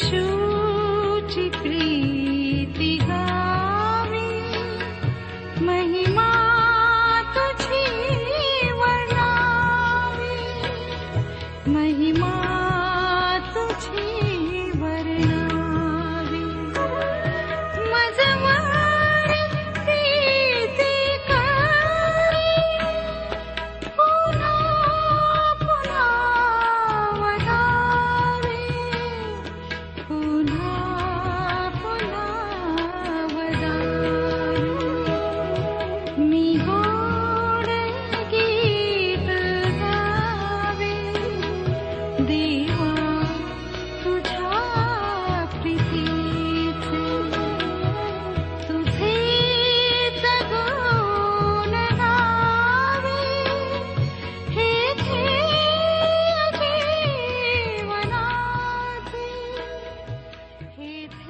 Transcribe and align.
येशूची 0.00 0.37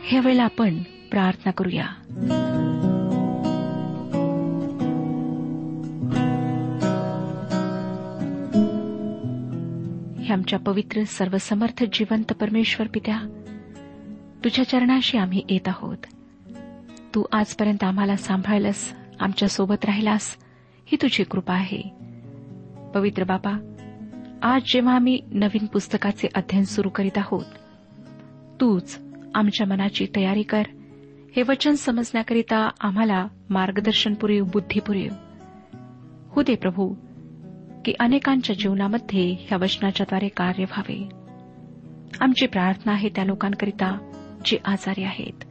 हे 0.08 0.12
ह्या 0.12 0.20
वेळेला 0.24 0.42
आपण 0.42 0.82
प्रार्थना 1.10 1.50
करूया. 1.50 1.84
हे 10.22 10.32
आमच्या 10.32 10.58
पवित्र 10.58 11.02
सर्वसमर्थ 11.02 11.84
जिवंत 11.92 12.24
परमेश्वर 12.24 12.86
पित्या 12.86 13.18
तुझ्या 14.44 14.68
चरणाशी 14.68 15.18
आम्ही 15.18 15.42
येत 15.48 15.68
आहोत. 15.68 15.96
तू 17.14 17.24
आजपर्यंत 17.32 17.84
आम्हाला 17.84 18.16
सांभाळलंस 18.16 18.92
आमच्यासोबत 19.20 19.84
राहिलास 19.84 20.36
ही 20.86 20.96
तुझी 21.02 21.24
कृपा 21.24 21.54
आहे. 21.54 21.82
पवित्र 22.94 23.24
बाबा 23.24 23.74
आज 24.42 24.62
जेव्हा 24.66 24.94
आम्ही 24.94 25.20
नवीन 25.32 25.66
पुस्तकाचे 25.66 26.28
अध्ययन 26.34 26.64
सुरू 26.64 26.88
करीत 26.88 27.18
आहोत 27.18 27.44
तूच 28.60 29.07
आमच्या 29.38 29.66
मनाची 29.66 30.06
तयारी 30.16 30.42
कर. 30.42 30.62
हे 31.36 31.42
वचन 31.48 31.72
समजण्याकरिता 31.72 32.68
आम्हाला 32.80 33.26
मार्गदर्शन 33.50 34.14
पुरेव 34.14 34.44
बुद्धी 34.44 35.08
हो 36.30 36.42
दे 36.42 36.54
प्रभू 36.54 36.94
की 37.84 37.94
अनेकांच्या 38.00 38.56
जीवनामध्ये 38.56 39.36
ह्या 39.40 39.58
वचनाच्याद्वारे 39.58 40.28
कार्य 40.28 40.62
व्हावे. 40.62 41.08
आमची 42.20 42.46
प्रार्थना 42.46 42.92
आहे 42.92 43.08
त्या 43.08 43.24
लोकांकरिता 43.24 44.10
जे 44.44 44.58
आजारी 44.64 45.02
आहेत 45.02 45.44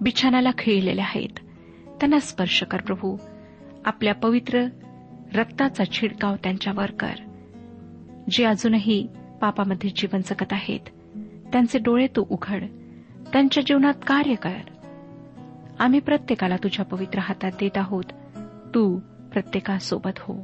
बिछाण्याला 0.00 0.50
खिळलेले 0.58 1.00
आहेत. 1.00 1.40
त्यांना 1.86 2.18
स्पर्श 2.18 2.62
कर 2.62 2.80
प्रभू. 2.80 3.16
आपल्या 3.84 4.14
पवित्र 4.14 4.66
रक्ताचा 5.34 5.84
छिडकाव 5.84 6.34
त्यांच्यावर 6.34 6.90
कर. 6.90 7.14
जे 8.30 8.44
अजूनही 8.44 9.08
पापामध्ये 9.40 9.90
जीवन 9.96 10.20
जगत 10.20 10.52
आहेत 10.52 10.80
त्यांचे 11.52 11.78
डोळे 11.78 12.06
तू 12.06 12.24
उघड. 12.30 12.64
त्यांच्या 13.32 13.62
जीवनात 13.66 13.94
कार्य 14.06 14.34
कर. 14.34 14.56
आम्ही 15.78 16.00
प्रत्येकाला 16.00 16.56
तुझ्या 16.56 16.84
पवित्र 16.84 17.18
हातात 17.18 17.52
देत 17.60 17.78
आहोत. 17.78 18.04
तू 18.74 18.98
प्रत्येकासोबत 19.32 20.18
हो. 20.18 20.34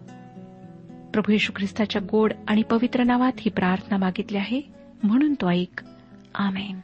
प्रभू 1.12 1.32
येशू 1.32 1.52
ख्रिस्ताच्या 1.56 2.02
गोड 2.10 2.32
आणि 2.48 2.62
पवित्र 2.62 3.02
नावात 3.02 3.32
ही 3.38 3.50
प्रार्थना 3.50 3.96
मागितली 3.96 4.38
आहे. 4.38 4.60
म्हणून 5.02 5.34
तो 5.34 5.50
ऐक. 5.50 5.82
आमेन. 6.34 6.80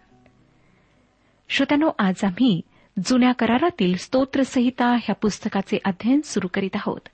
श्रोत्यानो 1.48 1.90
आज 1.98 2.24
आम्ही 2.24 2.60
जुन्या 3.06 3.32
करारातील 3.32 3.96
स्तोत्रसंहिता 3.96 4.86
ह्या 4.86 5.14
पुस्तकाचे 5.14 5.78
अध्ययन 5.84 6.20
सुरू 6.20 6.48
करीत 6.54 6.70
आहोत. 6.74 7.08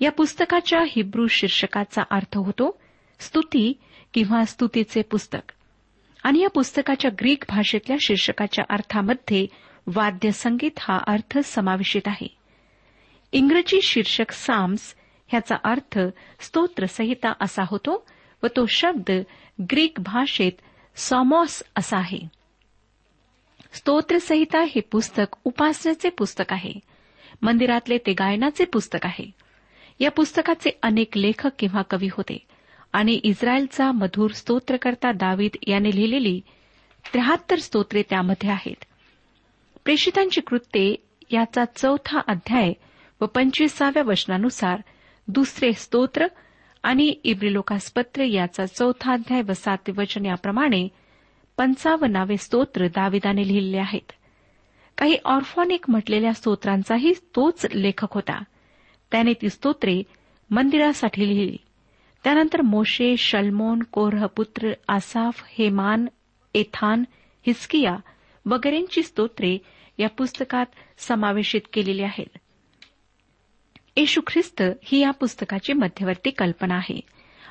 या 0.00 0.12
पुस्तकाच्या 0.12 0.80
हिब्रू 0.88 1.26
शीर्षकाचा 1.26 2.02
अर्थ 2.10 2.36
होतो 2.36 2.78
स्तुती 3.20 3.80
किंवा 4.14 4.44
स्तुतीचे 4.44 5.02
पुस्तक. 5.02 5.52
आणि 6.26 6.40
या 6.40 6.48
पुस्तकाच्या 6.48 7.10
ग्रीक 7.20 7.44
भाषेतल्या 7.48 7.96
शीर्षकाच्या 8.00 8.64
अर्थामध्ये 8.70 9.46
वाद्य 9.86 10.30
संगीत 10.30 10.70
हा 10.78 10.98
अर्थ 11.06 11.38
समावेशित 11.38 12.00
आहे. 12.06 12.26
इंग्रजी 13.32 13.82
शीर्षक 13.82 14.30
साम्स 14.30 14.94
ह्याचा 15.28 15.56
अर्थ 15.64 15.98
स्तोत्रसंहिता 16.40 17.32
असा 17.40 17.62
होतो 17.66 18.06
व 18.42 18.46
तो 18.46 18.66
शब्द 18.66 19.10
ग्रीक 19.62 20.00
भाषेत 20.00 20.52
सॉमॉस 20.96 21.62
असा 21.76 21.96
आहे. 21.96 22.18
स्तोत्रसंहिता 23.72 24.62
हे 24.62 24.80
पुस्तक 24.80 25.36
उपासनेचे 25.44 26.08
पुस्तक 26.08 26.52
आहे. 26.52 26.72
मंदिरातले 27.42 27.98
ते 27.98 28.12
गायनाचे 28.12 28.64
पुस्तक 28.64 28.98
आहे. 29.02 29.30
या 30.00 30.10
पुस्तकाचे 30.10 30.70
अनेक 30.82 31.16
लेखक 31.16 31.50
किंवा 31.58 31.82
कवी 31.82 32.08
होते. 32.12 32.38
आणि 32.96 33.20
इस्रायलचा 33.24 33.92
मधुर 33.92 34.30
स्तोत्रकर्ता 34.30 35.12
दावीद 35.12 35.56
याने 35.66 35.96
लिहिलेली 35.96 36.40
त्र्याहत्तर 37.12 37.58
स्तोत्रे 37.58 38.02
त्यामध्ये 38.02 38.50
आहेत. 38.50 38.84
प्रेषितांची 39.84 40.40
कृत्ये 40.40 40.94
याचा 41.30 41.64
चौथा 41.76 42.20
अध्याय 42.26 42.72
व 43.20 43.26
पंचवीसाव्या 43.26 44.02
वचनानुसार 44.02 44.80
दुसरे 45.28 45.72
स्तोत्र 45.72 46.26
आणि 46.82 47.14
इब्रिलोकासपत्र 47.24 48.22
याचा 48.22 48.66
चौथा 48.66 49.12
अध्याय 49.12 49.42
व 49.42 49.52
सातवे 49.52 50.02
वचन 50.02 50.26
याप्रमाणे 50.26 50.88
पंचावन्नावे 51.56 52.36
स्तोत्र 52.36 52.86
दाविदाने 52.86 53.48
लिहिलेले 53.48 53.78
आहेत. 53.78 54.12
काही 54.98 55.16
ऑर्फॉनिक 55.24 55.90
म्हटलेल्या 55.90 56.32
स्तोत्रांचाही 56.32 57.12
तोच 57.12 57.66
लेखक 57.74 58.12
होता. 58.12 58.42
त्याने 59.10 59.32
ती 59.32 59.48
स्तोत्रे 59.48 60.02
मंदिरासाठी 60.50 61.28
लिहिली. 61.28 61.56
त्यानंतर 62.26 62.60
मोशे 62.62 63.16
शल्मोन 63.16 63.82
कोरहपुत्र 63.82 64.72
आसाफ 64.88 65.42
हेमान 65.48 66.06
एथान 66.54 67.04
हिस्किया 67.46 67.96
वगैरेंची 68.46 69.02
स्तोत्रे 69.02 69.58
या 69.98 70.08
पुस्तकात 70.08 70.66
समावेशित 70.98 71.60
केलेली 71.72 72.02
आहेत. 72.02 72.38
येशू 73.96 74.20
ख्रिस्त 74.26 74.62
ही 74.82 74.98
या 74.98 75.10
पुस्तकाची 75.10 75.72
मध्यवर्ती 75.72 76.30
कल्पना 76.30 76.74
आहे 76.74 77.00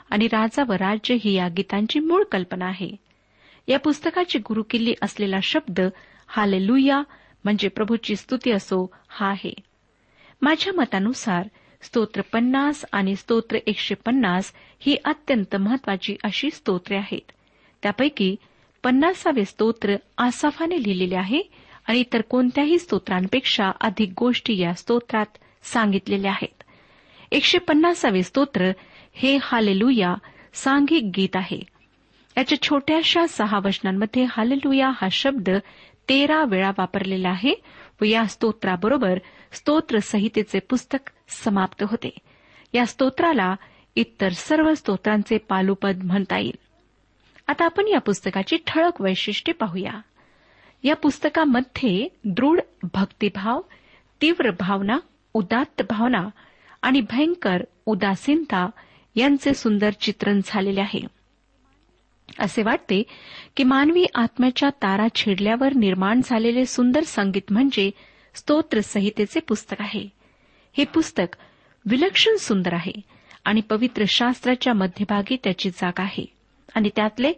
आणि 0.10 0.28
राजा 0.28 0.64
व 0.68 0.74
राज्य 0.74 1.16
ही 1.22 1.34
या 1.34 1.48
गीतांची 1.48 2.00
मूळ 2.00 2.24
कल्पना 2.24 2.66
आहे. 2.66 2.96
या 3.68 3.80
पुस्तकाची 3.80 4.40
गुरुकिल्ली 4.40 4.94
असलेला 5.02 5.40
शब्द 5.44 5.82
हालेलुया 6.28 7.02
म्हणजे 7.44 7.68
प्रभूची 7.68 8.16
स्तुती 8.16 8.52
असो 8.52 8.92
हा 9.08 9.28
आहे. 9.28 9.54
माझ्या 10.42 10.74
मतानुसार 10.74 11.48
स्तोत्र 11.86 12.22
पन्नास 12.22 12.86
आणि 12.92 13.16
स्तोत्र 13.16 13.58
एकशे 13.68 13.96
पन्नास 13.96 14.54
ही 14.80 14.98
अत्यंत 15.06 15.56
महत्वाची 15.56 16.16
अशी 16.24 16.50
स्तोत्रे 16.52 16.98
आहेत. 16.98 17.32
त्यापैकी 17.84 18.36
पन्नासावे 18.84 19.46
स्तोत्र 19.46 19.96
आसाफाने 20.18 20.84
लिहिलेले 20.84 21.16
आहे 21.16 21.42
आणि 21.88 22.00
इतर 22.00 22.22
कोणत्याही 22.22 22.80
स्तोत्रांपेक्षा 22.80 23.72
अधिक 23.82 24.14
गोष्टी 24.18 24.58
या 24.58 24.74
स्तोत्रात 24.74 25.26
सांगितलेल्या 25.64 26.32
आहेत. 26.32 26.64
एकशे 27.32 27.58
पन्नासावे 27.58 28.24
स्तोत्र 28.24 28.72
हे 29.14 29.38
हालेलुया 29.42 30.16
सांघिक 30.54 31.12
गीत 31.18 31.36
आहे. 31.36 31.60
याच्या 32.38 32.62
छोट्याशा 32.62 33.28
सहा 33.28 33.60
वचनांमध्ये 33.66 34.26
हालेलुया 34.30 34.90
हा 34.90 35.08
शब्द 35.12 35.50
तेरा 36.10 36.44
वेळा 36.44 36.72
वापरलेला 36.78 37.30
आहे. 37.30 37.54
व 38.02 38.06
या 38.06 38.26
स्तोत्राबरोबर 38.26 39.20
स्तोत्रसंहितेचे 39.52 40.60
पुस्तक 40.60 41.12
समाप्त 41.30 41.84
होते. 41.84 42.18
या 42.74 42.86
स्तोत्राला 42.86 43.56
इतर 43.96 44.30
सर्व 44.30 44.74
स्तोत्रांचे 44.74 45.38
पालुपद 45.38 46.00
म्हणता 46.04 46.38
येईल. 46.38 46.56
आता 47.48 47.66
आपण 47.66 47.88
या 47.88 48.00
पुस्तकाची 48.00 48.58
ठळक 48.68 49.02
वैशिष्ट्ये 49.02 49.54
पाहूया. 49.54 50.02
या 50.84 50.96
पुस्तकामध्ये 50.96 52.08
दृढ 52.24 52.60
भक्तिभाव 52.84 53.62
तीव्र 54.22 54.50
भावना 54.60 54.98
उदात्त 55.34 55.82
भावना 55.90 56.30
आणि 56.82 57.02
भयंकर 57.02 57.64
उदासीनता 57.86 58.70
यांचे 59.16 59.54
सुंदर 59.54 59.90
चित्रण 59.90 60.40
झालेले 60.46 60.82
आहे. 60.82 61.15
असे 62.40 62.64
वाटते 62.64 63.04
की 63.58 63.64
मानवी 63.64 64.06
आत्म्याच्या 64.16 64.70
तारा 64.70 65.08
छेडल्यावर 65.16 65.74
निर्माण 65.74 66.22
झालेले 66.24 66.66
सुंदर 66.66 67.04
संगीत 67.04 67.52
म्हणजे 67.52 67.92
स्तोत्रसंहितेचे 68.34 69.40
पुस्तक 69.40 69.76
आहे. 69.80 70.10
हे 70.78 70.86
पुस्तक 70.86 71.36
विलक्षण 71.86 72.36
सुंदर 72.36 72.74
आहे 72.74 73.02
आणि 73.46 73.62
पवित्र 73.62 74.04
शास्त्राच्या 74.08 74.74
मध्यभागी 74.74 75.38
त्याची 75.44 75.70
जागा 75.70 76.04
आहे. 76.04 76.26
आणि 76.76 76.90
त्यातले 76.96 77.34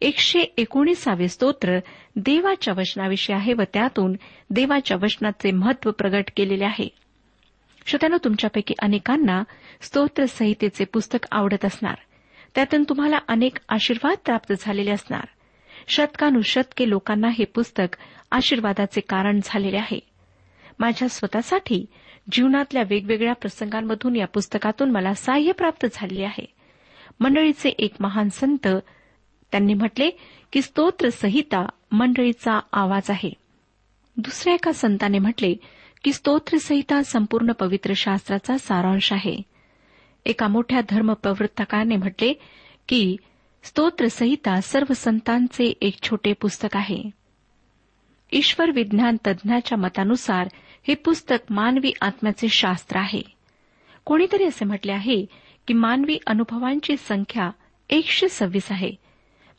एकशे 0.00 0.40
एकोणीसावे 0.40 1.28
स्तोत्र 1.28 1.78
देवाच्या 2.16 2.74
वचनाविषयी 2.76 3.36
आहे 3.36 3.52
व 3.52 3.62
त्यातून 3.74 4.16
देवाच्या 4.50 4.96
वचनाचे 5.02 5.50
महत्त्व 5.50 5.90
प्रगट 5.90 6.24
केलेले 6.36 6.64
आहे. 6.64 6.88
श्रोत्यानं 7.86 8.16
तुमच्यापैकी 8.24 8.74
अनेकांना 8.78 9.42
स्तोत्रसंहितेचे 9.80 10.84
पुस्तक 10.84 11.26
आवडत 11.32 11.64
असणार. 11.64 11.94
त्यातून 12.58 12.84
तुम्हाला 12.88 13.18
अनेक 13.28 13.56
आशीर्वाद 13.68 14.16
प्राप्त 14.24 14.52
झालेले 14.60 14.90
असणार. 14.90 15.24
शतकानुशतके 15.88 16.88
लोकांना 16.88 17.28
हे 17.28 17.44
पुस्तक 17.44 17.96
आशीर्वादाचे 18.30 19.00
कारण 19.00 19.40
झालेले 19.44 19.76
आहे. 19.76 20.00
माझ्या 20.78 21.08
स्वतःसाठी 21.08 21.86
जीवनातल्या 22.32 22.82
वेगवेगळ्या 22.82 23.32
प्रसंगांमधून 23.32 24.16
या 24.16 24.26
पुस्तकातून 24.26 24.90
मला 24.90 25.14
सहाय्य 25.14 25.52
प्राप्त 25.52 25.86
झालेले 25.92 26.24
आहे. 26.24 26.46
मंडळीचे 27.20 27.68
एक 27.68 27.94
महान 28.00 28.28
संत 28.28 28.66
त्यांनी 29.52 29.74
म्हटले 29.74 30.10
की 30.52 30.62
स्तोत्र 30.62 31.08
संहिता 31.08 31.66
मंडळीचा 31.92 32.60
आवाज 32.72 33.10
आहे. 33.10 33.32
दुसऱ्या 34.16 34.54
एका 34.54 34.72
संताने 34.72 35.18
म्हटले 35.18 35.54
की 36.04 36.12
स्तोत्रसंहिता 36.12 37.02
संपूर्ण 37.02 37.52
पवित्र 37.52 37.92
शास्त्राचा 37.96 38.58
सारांश 38.58 39.12
आहे. 39.12 39.57
एका 40.24 40.48
मोठ्या 40.48 40.80
धर्मप्रवर्तकाने 40.90 41.96
म्हटले 41.96 42.32
की 42.88 43.16
स्तोत्रसंहिता 43.62 44.60
सर्व 44.60 44.92
संतांचे 44.96 45.72
एक 45.80 46.02
छोटे 46.02 46.32
पुस्तक 46.32 46.76
आहे. 46.76 47.10
ईश्वर 48.32 48.70
विज्ञान 48.70 49.16
तज्ज्ञाच्या 49.26 49.78
मतानुसार 49.78 50.48
हे 50.88 50.94
पुस्तक 50.94 51.52
मानवी 51.52 51.92
आत्म्याचे 52.00 52.48
शास्त्र 52.48 52.96
आहे. 52.96 53.22
कोणीतरी 54.04 54.44
असे 54.44 54.64
म्हटले 54.64 54.92
आहे 54.92 55.26
की 55.66 55.74
मानवी 55.74 56.18
अनुभवांची 56.26 56.96
संख्या 56.96 57.50
एकशे 57.90 58.28
सव्वीस 58.28 58.72
आहे. 58.72 58.92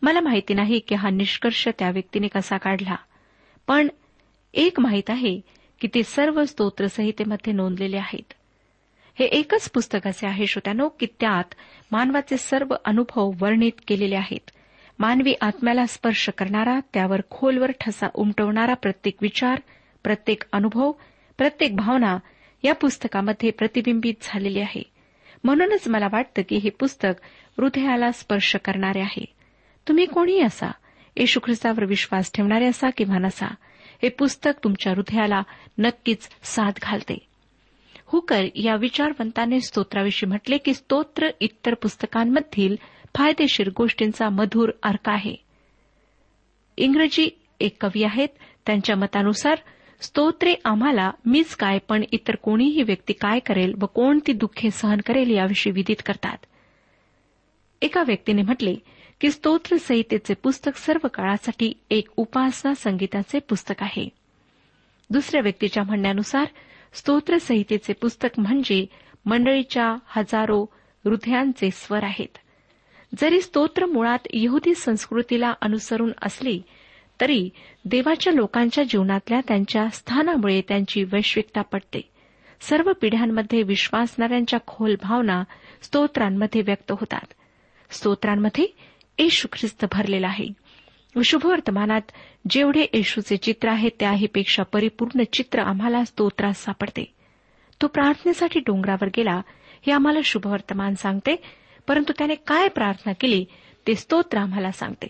मला 0.02 0.22
माहिती 0.22 0.54
नाही 0.54 0.80
की 0.80 0.96
हा 0.96 1.10
निष्कर्ष 1.10 1.68
त्या 1.80 1.90
व्यक्तीने 1.90 2.28
कसा 2.28 2.58
काढला. 2.58 2.96
पण 3.68 3.88
एक 4.54 4.80
माहीत 4.80 5.10
आहे 5.10 5.42
की 5.82 5.88
ते 5.88 6.04
सर्व 6.04 6.46
स्तोत्रसंहितेमध्ये 6.46 7.54
नोंदलेले 7.54 7.98
आहेत. 7.98 8.34
हे 9.20 9.26
एकच 9.26 9.72
पुस्तक 9.72 10.08
असे 10.08 10.28
आहे 10.28 10.48
श्रोत्यानो 10.48 10.90
की 10.90 11.06
त्यात 11.06 11.44
मानवाचे 11.92 12.38
सर्व 12.38 12.76
अनुभव 12.86 13.32
वर्णित 13.40 13.72
केलेले 13.88 14.16
आहेत. 14.16 14.52
मानवी 15.00 15.34
आत्म्याला 15.42 15.86
स्पर्श 15.86 16.30
करणारा 16.30 16.80
त्यावर 16.94 17.22
खोलवर 17.30 17.72
ठसा 17.72 18.08
उमटवणारा 18.14 18.74
प्रत्येक 18.74 19.16
विचार 19.22 19.62
प्रत्येक 20.04 20.44
अनुभव 20.52 20.92
प्रत्येक 21.38 21.76
भावना 21.76 22.18
या 22.64 22.74
पुस्तकामध्ये 22.74 23.52
प्रतिबिंबित 23.52 24.14
झालेली 24.22 24.60
आहे. 24.60 24.84
म्हणूनच 25.44 25.88
मला 25.88 26.08
वाटतं 26.12 26.42
की 26.42 26.56
हे 26.56 26.70
पुस्तक 26.70 27.22
हृदयाला 27.58 28.12
स्पर्श 28.12 28.56
करणारे 28.56 29.00
आहे. 29.00 29.26
तुम्ही 29.88 30.06
कोणीही 30.06 30.42
असा 30.42 30.72
येशू 31.16 31.40
ख्रिस्तावर 31.44 31.86
विश्वास 31.86 32.32
ठेवणारे 32.34 32.66
असा 32.66 32.90
किंवा 32.90 33.18
नसा 33.18 33.48
हे 34.04 34.10
पुस्तक 34.10 34.52
तुमच्या 34.64 34.94
हृदयाला 34.94 35.42
नक्कीच 35.78 36.30
साथ 36.44 36.72
घालते. 36.82 37.29
हुकर 38.12 38.46
या 38.56 38.76
विचारवंताने 38.76 39.62
स्तोत्राविषयी 39.62 40.30
म्हटले 40.30 40.58
की 40.58 40.74
स्तोत्र 40.74 41.30
इतर 41.40 41.74
पुस्तकांमधील 41.74 42.76
फायदेशीर 43.16 43.70
गोष्टींचा 43.78 44.30
मधुर 44.30 44.72
अर्क 44.84 45.10
आहे. 45.10 45.36
इंग्रजी 46.78 47.30
एक 47.60 47.86
कवी 47.86 48.04
आहेत. 48.04 48.28
त्यांच्या 48.66 48.96
मतानुसार 48.96 49.58
स्तोत्रे 50.02 50.56
आम्हाला 50.66 51.12
मीच 51.26 51.56
काय 51.56 51.78
पण 51.78 52.04
इतर 52.12 52.36
कोणीही 52.36 52.84
व्यक्ती 52.84 53.14
काय 53.14 53.40
करेल 53.40 53.74
व 53.82 53.86
कोणती 53.86 54.34
दुःखे 54.34 54.72
सहन 54.72 55.00
करेल 55.06 55.30
याविषयी 55.30 55.74
विदित 55.74 56.02
करतात. 56.06 56.38
एका 57.82 58.04
व्यक्तीने 58.08 58.42
म्हटले 58.42 58.76
की 59.22 59.32
स्तोत्र 59.32 59.78
संहितेचे 59.78 60.34
पुस्तक 60.34 60.78
सर्व 60.78 61.08
काळासाठी 61.08 61.74
एक 61.90 62.08
उपासना 62.18 62.74
संगीताचे 62.74 63.40
पुस्तक 63.40 63.84
आहे. 63.84 64.10
दुसऱ्या 65.10 65.42
व्यक्तीच्या 65.42 65.84
म्हणण्यानुसार 65.84 66.46
स्तोत्रसंहितेचे 66.94 67.94
पुस्तक 67.94 68.40
म्हणजे 68.40 68.86
मंडळीच्या 69.26 69.96
हजारो 70.08 70.66
हृदयांचे 71.06 71.72
स्वर 71.72 72.04
आहेत. 72.04 72.38
जरी 73.22 73.42
स्तोत्र 73.42 73.86
मुळात 73.86 74.20
यहुदी 74.34 74.76
संस्कृतीला 74.76 75.54
अनुसरून 75.62 76.12
असली 76.22 76.62
तरी 77.22 77.50
देवाच्या 77.86 78.34
लोकांच्या 78.34 78.84
जीवनातल्या 78.84 79.40
त्यांच्या 79.48 79.88
स्थानामुळे 79.90 80.62
त्यांची 80.62 81.04
वैश्विकता 81.04 81.62
पडते 81.62 82.02
सर्व 82.62 82.92
पिढ्यांमध्ये 83.02 83.64
विश्वासणाऱ्यांच्या 83.64 84.60
खोल 84.68 84.96
भावना 85.02 85.44
स्तोत्रांमध्ये 85.82 86.62
व्यक्त 86.62 86.92
होतात. 86.92 87.34
स्तोत्रांमध्ये 87.90 88.66
येशू 89.20 89.48
ख्रिस्त 89.54 89.86
भरलेला 89.92 90.28
आहे. 90.28 90.48
शुभवर्तमानात 91.26 92.02
जेवढे 92.50 92.86
येशूचे 92.94 93.38
चित्र 93.38 93.70
आहे 93.70 93.90
त्याहीपेक्षा 94.00 94.64
परिपूर्ण 94.64 95.24
चित्र 95.34 95.60
आम्हाला 95.60 96.04
स्तोत्रात 96.06 96.54
सापडते. 96.54 97.14
तो 97.82 97.88
प्रार्थनेसाठी 97.88 98.60
डोंगरावर 98.60 99.08
गेला 99.08 99.42
हे 99.86 99.92
आम्हाला 99.92 100.20
शुभवर्तमान 100.24 100.94
सांगते 100.94 101.36
परंतु 101.88 102.14
त्याने 102.18 102.36
काय 102.36 102.68
प्रार्थना 102.68 103.14
केली 103.14 103.46
ते 103.88 103.96
स्तोत्र 103.96 104.38
आम्हाला 104.38 104.72
सांगते. 104.72 105.08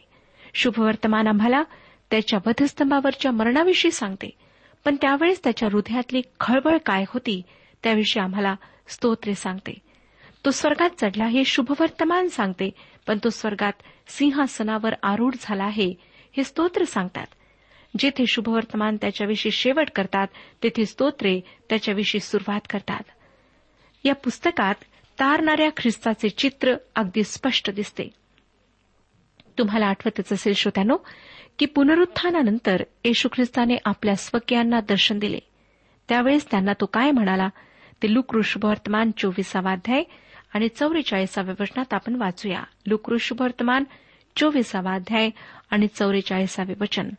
शुभवर्तमान 0.54 1.28
आम्हाला 1.28 1.64
त्याच्या 2.12 2.40
वधस्तंभावरच्या 2.46 3.32
मरणाविषयी 3.32 3.92
सांगते 3.92 4.30
पण 4.86 4.96
त्यावेळेस 4.96 5.44
त्याच्या 5.44 5.70
हृदयातली 5.72 6.22
खळबळ 6.40 6.78
काय 6.86 7.04
होती 7.08 7.42
त्याविषयी 7.84 8.24
आम्हाला 8.24 8.56
स्तोत्रे 8.88 9.36
सांगते. 9.36 9.74
तो 10.46 10.52
स्वर्गात 10.52 10.90
चढला 11.02 11.26
हे 11.26 11.46
शुभवर्तमान 11.46 12.28
सांगते 12.28 12.70
पण 13.08 13.18
तो 13.24 13.30
स्वर्गात 13.30 13.74
सिंहासनावर 14.08 14.94
आरूढ 15.04 15.36
झाला 15.42 15.64
आहे 15.64 15.94
हे 16.38 16.44
स्तोत्र 16.44 16.84
सांगतात. 16.84 17.26
जेथे 18.00 18.26
शुभवर्तमान 18.28 18.98
त्याच्याविषयी 19.02 19.52
शेवट 19.52 19.90
करतात 19.96 20.28
तेथे 20.64 20.86
स्तोत्रे 20.86 21.40
त्याच्याविषयी 21.70 22.22
सुरुवात 22.22 22.62
करतात. 22.70 23.04
या 24.04 24.16
पुस्तकात 24.16 24.76
तारणाऱ्या 25.20 25.70
ख्रिस्ताचे 25.78 26.30
चित्र 26.30 26.76
अगदी 26.96 27.24
स्पष्ट 27.24 27.70
दिसते. 27.70 28.10
तुम्हाला 29.58 29.86
आठवतच 29.86 30.34
असेल 30.34 30.54
श्रोत्यानो 30.54 30.98
की 31.60 31.66
पुनरुत्थानानंतर 31.66 32.84
येशू 33.06 33.30
ख्रिस्ताने 33.36 33.76
आपल्या 33.86 34.16
स्वकीयांना 34.16 34.80
दर्शन 34.80 35.20
दिले. 35.20 35.40
त्यावेळेस 36.10 36.52
त्यांना 36.52 36.74
तो 36.74 36.86
काय 36.86 37.12
म्हणाला? 37.12 37.50
ते 38.04 38.14
लुकृष्भवर्तमान 38.14 39.12
चोवीसावाध्याय 39.18 40.00
अध्याय 40.00 40.16
आणि 40.54 40.68
चौवेचाळीसाव्या 40.68 41.56
वचनात 41.60 41.94
आपण 41.94 42.16
वाचूया. 42.16 42.64
लुकऋषभवर्तमान 42.86 43.84
चोवीसावा 44.36 44.94
अध्याय 44.94 45.30
आणि 45.72 45.88
चौवेचाळीसावे 45.88 46.74
वचन. 46.82 47.10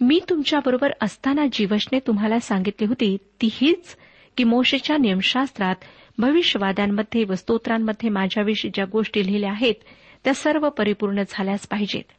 मी 0.00 0.20
तुमच्याबरोबर 0.28 0.92
असताना 1.02 1.46
जीवशने 1.52 1.98
तुम्हाला 1.98 2.40
सांगितली 2.40 2.86
होती 2.86 3.16
ती 3.16 3.48
हीच 3.52 3.96
की 4.36 4.44
मोशेच्या 4.44 4.96
नियमशास्त्रात 4.96 5.74
भविष्यवाद्यांमध्ये 6.18 7.24
व 7.24 7.34
स्तोत्रांमध्ये 7.34 8.10
माझ्याविषयी 8.10 8.70
ज्या 8.74 8.84
गोष्टी 8.84 9.26
लिहिल्या 9.26 9.50
आहेत 9.50 9.74
त्या 10.24 10.34
सर्व 10.34 10.68
परिपूर्ण 10.68 11.22
झाल्याच 11.28 11.68
पाहिजेत. 11.68 12.12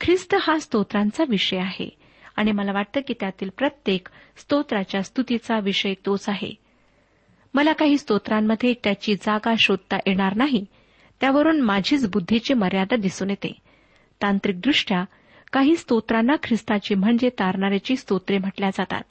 ख्रिस्त 0.00 0.34
हा 0.40 0.58
स्तोत्रांचा 0.58 1.24
विषय 1.28 1.58
आहे 1.58 1.88
आणि 2.36 2.52
मला 2.52 2.72
वाटतं 2.72 3.00
की 3.00 3.14
त्यातील 3.20 3.50
प्रत्येक 3.58 4.08
स्तोत्राच्या 4.36 5.02
स्तुतीचा 5.02 5.58
विषय 5.58 5.94
तोच 6.06 6.28
आहे. 6.28 6.54
मला 7.54 7.72
काही 7.72 7.98
स्तोत्रांमध्ये 7.98 8.74
त्याची 8.84 9.14
जागा 9.14 9.54
शोधता 9.58 9.96
येणार 9.96 10.36
नाही. 10.36 10.64
त्यावरून 11.20 11.60
माझीच 11.60 12.10
बुद्धीची 12.10 12.54
मर्यादा 12.54 12.96
दिसून 12.96 13.30
येते. 13.30 13.58
तांत्रिकदृष्ट्या 14.22 15.04
काही 15.52 15.76
स्तोत्रांना 15.76 16.32
ख्रिस्ताची 16.42 16.94
म्हणजे 16.94 17.28
तारणाऱ्याची 17.28 17.96
स्तोत्रे 17.96 18.38
म्हटल्या 18.38 18.70
जातात. 18.70 19.02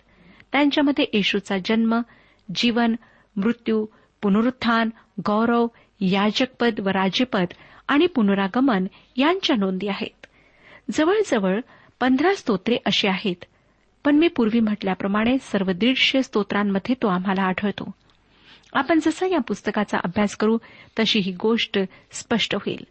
त्यांच्यामध्ये 0.51 1.05
येशूचा 1.13 1.57
जन्म 1.65 2.01
जीवन 2.55 2.95
मृत्यू 3.35 3.85
पुनरुत्थान 4.21 4.89
गौरव 5.27 5.67
याजकपद 5.99 6.79
व 6.79 6.87
राजपद 6.89 7.45
आणि 7.87 8.07
पुनरागमन 8.07 8.85
यांच्या 9.15 9.55
नोंदी 9.55 9.87
आहेत. 9.87 10.25
जवळजवळ 10.91 11.59
पंधरा 11.99 12.33
स्तोत्रे 12.35 12.77
अशी 12.85 13.07
आहेत 13.07 13.45
पण 14.05 14.15
मी 14.15 14.27
पूर्वी 14.27 14.59
म्हटल्याप्रमाणे 14.59 15.37
सर्व 15.37 15.71
दीडशे 15.71 16.23
स्तोत्रांमध्ये 16.23 16.95
तो 17.01 17.07
आम्हाला 17.07 17.41
आढळतो. 17.41 17.91
आपण 18.73 18.99
जसा 19.03 19.27
या 19.27 19.39
पुस्तकाचा 19.39 19.97
अभ्यास 19.97 20.35
करू 20.35 20.57
तशी 20.99 21.19
ही 21.19 21.31
गोष्ट 21.31 21.79
स्पष्ट 22.11 22.55
होईल. 22.55 22.85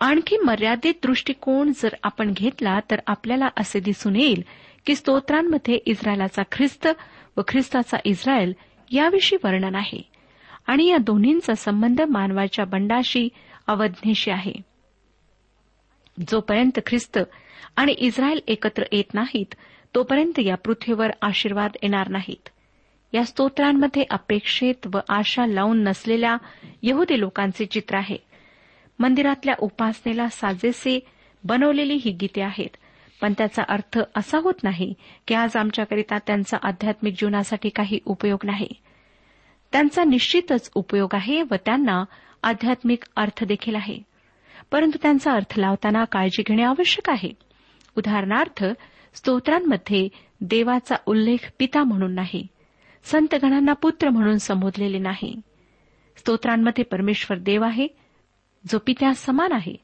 आणखी 0.00 0.36
मर्यादित 0.36 0.94
दृष्टिकोन 1.02 1.72
जर 1.76 1.88
आपण 2.02 2.32
घेतला 2.32 2.78
तर 2.90 2.96
आपल्याला 3.06 3.46
असे 3.56 3.80
दिसून 3.80 4.16
येईल 4.16 4.42
की 4.86 4.94
स्तोत्रांमध्ये 4.94 5.74
इस्रायलाचा 5.74 6.42
ख्रिस्त 6.52 6.88
व 7.36 7.40
ख्रिस्ताचा 7.48 7.96
इस्रायल 8.04 8.52
याविषयी 8.90 9.38
वर्णन 9.44 9.74
आहे. 9.74 10.10
आणि 10.66 10.86
या 10.86 10.96
दोन्हींचा 10.96 11.54
संबंध 11.54 12.00
मानवाच्या 12.00 12.64
बंडाशी 12.64 13.28
अवज्ञेशी 13.66 14.30
आहे. 14.30 14.52
जोपर्यंत 16.28 16.80
ख्रिस्त 16.86 17.18
आणि 17.76 17.92
इस्रायल 17.92 18.40
एकत्र 18.48 18.82
येत 18.92 19.14
नाहीत 19.14 19.54
तोपर्यंत 19.94 20.38
या 20.38 20.56
पृथ्वीवर 20.56 21.10
आशीर्वाद 21.22 21.70
येणार 21.82 22.08
नाहीत. 22.08 22.48
या 23.14 23.24
स्तोत्रांमध्ये 23.24 24.04
अपेक्षित 24.10 24.86
व 24.94 24.98
आशा 25.08 25.46
लावून 25.46 25.82
नसलेल्या 25.82 26.36
यहुदी 26.82 27.20
लोकांचे 27.20 27.66
चित्र 27.66 27.96
आहे. 27.96 28.16
मंदिरातल्या 28.98 29.54
उपासनेला 29.58 30.28
साजेसे 30.28 31.00
बनवलेली 31.44 31.94
ही 31.94 32.10
गीते 32.10 32.42
आहेत. 32.42 32.76
पण 33.20 33.32
त्याचा 33.32 33.62
अर्थ 33.68 33.98
असा 34.16 34.38
होत 34.38 34.54
नाही 34.62 34.94
की 35.28 35.34
आज 35.34 35.56
आमच्याकरिता 35.56 36.18
त्यांचा 36.18 36.56
आध्यात्मिक 36.62 37.14
जीवनासाठी 37.18 37.68
काही 37.68 37.98
उपयोग 38.04 38.38
नाही. 38.44 38.68
त्यांचा 39.72 40.04
निश्चितच 40.04 40.70
उपयोग 40.74 41.08
आहे 41.12 41.42
व 41.42 41.54
त्यांना 41.64 42.04
आध्यात्मिक 42.42 43.04
अर्थ 43.16 43.44
देखील 43.44 43.74
आहे. 43.74 43.98
परंतु 44.70 44.98
त्यांचा 45.02 45.32
अर्थ 45.32 45.58
लावताना 45.58 46.04
काळजी 46.04 46.42
घेणे 46.42 46.62
आवश्यक 46.62 47.10
आहे. 47.10 47.32
उदाहरणार्थ 47.96 48.64
स्तोत्रांमध्ये 49.14 50.08
देवाचा 50.40 50.94
उल्लेख 51.06 51.50
पिता 51.58 51.84
म्हणून 51.84 52.14
नाही 52.14 52.46
संतगणांना 53.04 53.72
पुत्र 53.72 54.10
म्हणून 54.10 54.38
संबोधलेले 54.38 54.98
नाही. 54.98 55.40
स्तोत्रांमध्ये 56.16 56.84
परमेश्वर 56.84 57.38
देव 57.38 57.64
आहे 57.64 57.88
जो 58.72 58.78
पित्या 58.78 59.14
समान 59.14 59.52
आहे. 59.52 59.76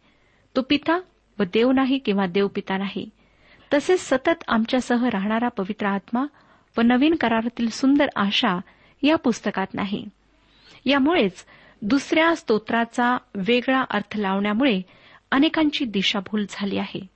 तो 0.57 0.63
पिता 0.63 1.01
व 1.39 1.43
देव 1.43 1.73
नाही 1.73 1.99
किंवा 1.99 2.27
देवपिता 2.27 2.79
नाही. 2.79 3.11
तसेच 3.75 4.01
सतत 4.01 4.45
आमच्यासह 4.49 5.09
राहणारा 5.09 5.49
पवित्र 5.49 5.87
आत्मा 5.87 6.27
व 6.79 6.81
नवीन 6.81 7.15
करारातील 7.15 7.69
सुंदर 7.69 8.07
आशा 8.17 8.61
या 9.03 9.17
पुस्तकात 9.17 9.67
नाही. 9.75 10.09
यामुळेच 10.85 11.45
दुसऱ्या 11.83 12.37
स्तोत्राचा 12.37 13.17
वेगळा 13.35 13.85
अर्थ 13.91 14.17
लावण्यामुळे 14.17 14.83
अनेकांची 15.31 15.85
दिशाभूल 15.85 16.45
झाली 16.51 16.79
आहे. 16.79 17.16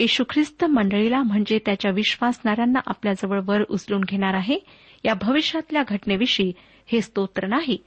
येशू 0.00 0.24
ख्रिस्त 0.30 0.64
मंडळीला 0.64 1.22
म्हणजे 1.22 1.58
त्याच्या 1.58 1.90
विश्वासणाऱ्यांना 1.90 2.80
आपल्याजवळ 2.86 3.40
वर 3.44 3.62
उचलून 3.62 4.00
घेणार 4.00 4.34
आहे. 4.34 4.58
या 5.04 5.14
भविष्यातल्या 5.14 5.82
घटनेविषयी 5.88 6.52
हे 6.86 7.00
स्तोत्र 7.00 7.46
नाही. 7.46 7.78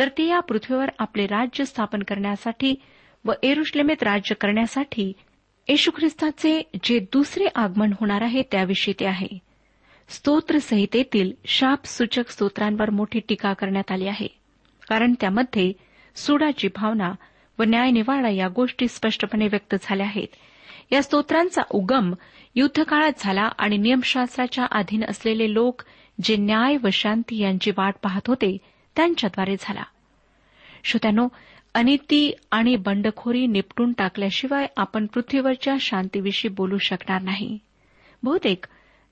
तर 0.00 0.08
ते 0.08 0.26
या 0.26 0.40
पृथ्वीवर 0.40 0.88
आपले 0.98 1.26
राज्य 1.26 1.64
स्थापन 1.64 2.02
करण्यासाठी 2.02 2.74
व 3.24 3.32
एरुश्लेमेत 3.42 4.02
राज्य 4.02 4.34
करण्यासाठी 4.34 5.12
येशू 5.68 5.90
ख्रिस्ताचे 5.96 6.62
जे 6.84 6.98
दुसरे 6.98 7.44
आगमन 7.54 7.92
होणार 7.92 8.22
आहे 8.22 8.42
त्याविषयी 8.42 8.94
ते 9.00 9.06
आहे. 9.06 9.38
स्तोत्र 10.08 10.58
संहितेतील 10.58 11.32
शापसूचक 11.44 12.28
स्तोत्रांवर 12.28 12.90
मोठी 12.90 13.20
टीका 13.28 13.52
करण्यात 13.52 13.92
आली 13.92 14.08
आहे. 14.08 14.28
कारण 14.88 15.14
त्यामध्ये 15.20 15.72
सुडाची 16.16 16.68
भावना 16.76 17.12
व 17.58 17.62
न्यायनिवाडा 17.62 18.28
या 18.28 18.48
गोष्टी 18.48 18.88
स्पष्टपणे 18.88 19.46
व्यक्त 19.46 19.74
झाल्या 19.82 20.06
आहेत. 20.06 20.28
या 20.92 21.02
स्तोत्रांचा 21.02 21.62
उगम 21.70 22.14
युद्धकाळात 22.54 23.12
झाला 23.18 23.48
आणि 23.58 23.76
नियमशास्त्राच्या 23.76 24.66
अधीन 24.70 25.04
असलेले 25.04 25.54
लोक 25.54 25.82
जे 26.22 26.36
न्याय 26.36 26.76
व 26.82 26.88
शांती 26.92 27.42
यांची 27.42 27.70
वाट 27.70 27.94
पाहत 28.02 28.20
होते 28.26 28.56
त्यांच्याद्वारे 28.96 29.56
झाला. 29.60 29.82
श्रोत्यानो 30.84 31.28
अनिती 31.74 32.32
आणि 32.50 32.76
बंडखोरी 32.76 33.46
निपटून 33.46 33.92
टाकल्याशिवाय 33.92 34.66
आपण 34.76 35.06
पृथ्वीवरच्या 35.06 35.74
शांतीविषयी 35.80 36.50
बोलू 36.50 36.78
शकणार 36.78 37.22
नाही. 37.22 37.58
बहुतेक 38.22 38.64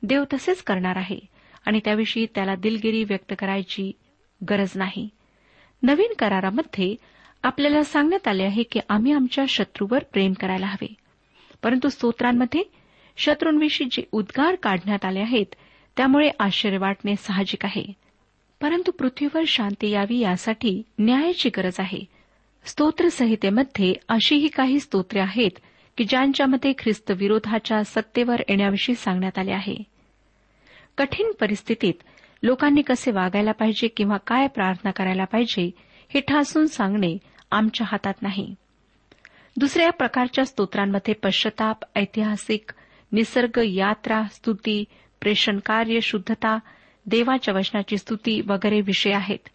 देव 0.02 0.24
तसेच 0.32 0.62
करणार 0.62 0.96
आहे 0.96 1.18
आणि 1.66 1.80
त्याविषयी 1.84 2.26
त्याला 2.34 2.54
दिलगिरी 2.54 3.04
व्यक्त 3.04 3.34
करायची 3.38 3.92
गरज 4.50 4.70
नाही. 4.74 5.08
नवीन 5.82 6.12
करारामध्ये 6.18 6.94
आपल्याला 7.42 7.82
सांगण्यात 7.82 8.28
आले 8.28 8.42
आहे 8.42 8.62
की 8.62 8.80
आम्ही 8.88 9.12
आमच्या 9.12 9.44
शत्रूवर 9.48 9.98
प्रेम 10.12 10.32
करायला 10.32 10.66
हवे. 10.66 10.94
परंतु 11.62 11.88
स्तोत्रांमध्ये 11.88 12.62
शत्रूंविषयी 13.16 13.88
जे 13.90 14.02
उद्गार 14.12 14.54
काढण्यात 14.54 15.04
आले 15.04 15.20
आहेत 15.20 15.54
त्यामुळे 15.96 16.30
आश्चर्य 16.40 16.78
वाटणे 16.78 17.16
साहजिक 17.16 17.64
आहे. 17.64 17.92
परंतु 18.60 18.90
पृथ्वीवर 18.92 19.42
शांती 19.46 19.90
यावी 19.90 20.18
यासाठी 20.18 20.82
न्यायाची 20.98 21.48
गरज 21.48 21.76
आहे. 21.78 22.00
स्तोत्रसंहितेमध्ये 22.64 23.94
अशीही 24.08 24.48
काही 24.48 24.80
स्तोत्रे 24.80 25.20
आहेत 25.20 25.50
की 25.96 26.04
ज्यांच्यामध्ये 26.04 26.72
ख्रिस्त 26.78 27.10
विरोधाच्या 27.10 27.84
सत्तेवर 27.84 28.40
येण्याविषयी 28.48 28.94
सांगण्यात 28.94 29.38
आले 29.38 29.52
आहे. 29.52 29.76
कठीण 30.98 31.32
परिस्थितीत 31.40 31.94
लोकांनी 32.42 32.82
कसे 32.82 33.10
वागायला 33.10 33.52
पाहिजे 33.52 33.88
किंवा 33.88 34.16
काय 34.16 34.46
प्रार्थना 34.46 34.90
करायला 34.90 35.24
पाहिजे 35.24 35.70
हे 36.14 36.20
ठासून 36.20 36.66
सांगणे 36.66 37.18
आमच्या 37.50 37.86
हातात 37.90 38.14
नाही. 38.22 38.54
दुसऱ्या 39.56 39.90
प्रकारच्या 39.90 40.44
स्तोत्रांमध्ये 40.44 41.14
पश्चाताप 41.14 41.76
ऐतिहासिक 41.96 42.70
निसर्ग 43.12 43.60
यात्रा 43.64 44.22
स्तुती 44.32 44.84
प्रेषण 45.20 45.58
कार्य 45.58 46.00
शुद्धता 46.00 46.58
देवाच्या 47.06 47.54
वचनाची 47.54 47.98
स्तुती 47.98 48.40
वगैरे 48.46 48.80
विषय 48.80 49.12
आहेत. 49.12 49.48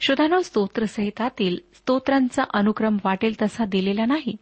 श्रोतानो 0.00 0.40
स्तोत्रसहितातील 0.40 1.56
स्तोत्रांचा 1.74 2.44
अनुक्रम 2.54 2.96
वाटेल 3.04 3.34
तसा 3.42 3.64
दिलेला 3.64 4.04
नाही. 4.06 4.36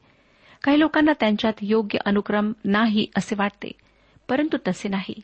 काही 0.62 0.80
लोकांना 0.80 1.12
त्यांच्यात 1.20 1.52
योग्य 1.62 1.98
अनुक्रम 2.04 2.52
नाही 2.64 3.06
असे 3.16 3.34
वाटते 3.38 3.72
परंतु 4.28 4.56
तसे 4.68 4.88
नाही. 4.88 5.14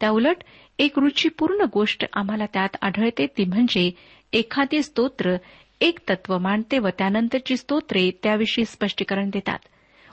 त्याउलट 0.00 0.36
एक 0.78 0.98
रुचीपूर्ण 0.98 1.64
गोष्ट 1.72 2.04
आम्हाला 2.12 2.46
त्यात 2.46 2.76
आढळते 2.82 3.26
ती 3.26 3.44
म्हणजे 3.44 3.90
एखादे 4.32 4.82
स्तोत्र 4.82 5.36
एक 5.80 5.98
तत्व 6.08 6.38
मांडते 6.38 6.78
व 6.78 6.88
त्यानंतरची 6.88 7.56
स्तोत्रे 7.56 8.10
त्याविषयी 8.22 8.64
स्पष्टीकरण 8.64 9.30
देतात. 9.30 9.58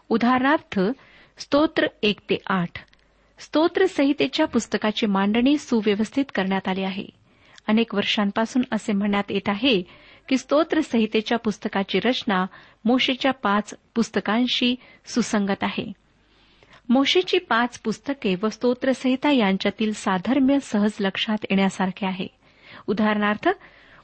उदाहरणार्थ 0.10 0.80
स्तोत्र 1.38 1.88
एक 2.04 2.20
ते 2.20 2.38
आठ. 2.48 2.72
स्तोत्र 3.40 3.86
संहितेच्या 3.86 4.48
पुस्तकाची 4.48 5.06
मांडणी 5.06 5.58
सुव्यवस्थित 5.58 6.26
करण्यात 6.36 6.68
आली 6.68 6.84
आहे. 6.84 7.06
अनेक 7.68 7.96
वर्षांपासून 7.96 8.62
असे 8.72 8.94
म्हणण्यात 8.94 9.24
येत 9.30 9.50
आहे 9.50 9.82
की 10.30 10.38
स्तोत्र 10.38 10.82
संहितेच्या 10.82 11.38
पुस्तकाची 11.38 12.00
रचना 12.00 12.46
मोशेच्या 12.86 13.32
पाच 13.32 13.74
पुस्तकांशी 13.96 14.76
सुसंगत 15.06 15.64
आहे. 15.64 15.92
मोशेची 16.90 17.38
पाच 17.38 17.80
पुस्तके 17.80 18.36
व 18.44 18.50
स्तोत्रसंहिता 18.50 19.32
यांच्यातील 19.32 19.94
साधर्म्य 19.94 20.60
सहज 20.62 20.92
लक्षात 21.00 21.38
येण्यासारखे 21.44 22.06
आहे. 22.06 22.28
उदाहरणार्थ 22.88 23.50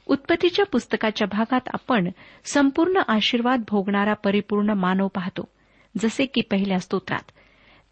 उत्पत्तीच्या 0.06 0.64
पुस्तकाच्या 0.64 1.26
भागात 1.26 1.60
आपण 1.74 2.08
संपूर्ण 2.44 3.00
आशीर्वाद 3.08 3.62
भोगणारा 3.68 4.14
परिपूर्ण 4.14 4.70
मानव 4.70 5.08
पाहतो 5.08 5.48
जसे 5.98 6.26
की 6.26 6.40
पहिल्या 6.40 6.78
स्तोत्रात. 6.78 7.30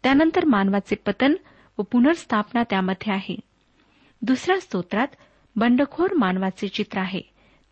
त्यानंतर 0.03 0.45
मानवाचे 0.45 0.95
पतन 0.95 1.33
व 1.77 1.81
पुनर्स्थापना 1.81 2.63
त्यामध्ये 2.69 3.13
आहे. 3.13 3.35
दुसऱ्या 4.21 4.59
स्तोत्रात 4.61 5.07
बंडखोर 5.55 6.13
मानवाचे 6.13 6.67
चित्र 6.67 6.99
आहे. 6.99 7.21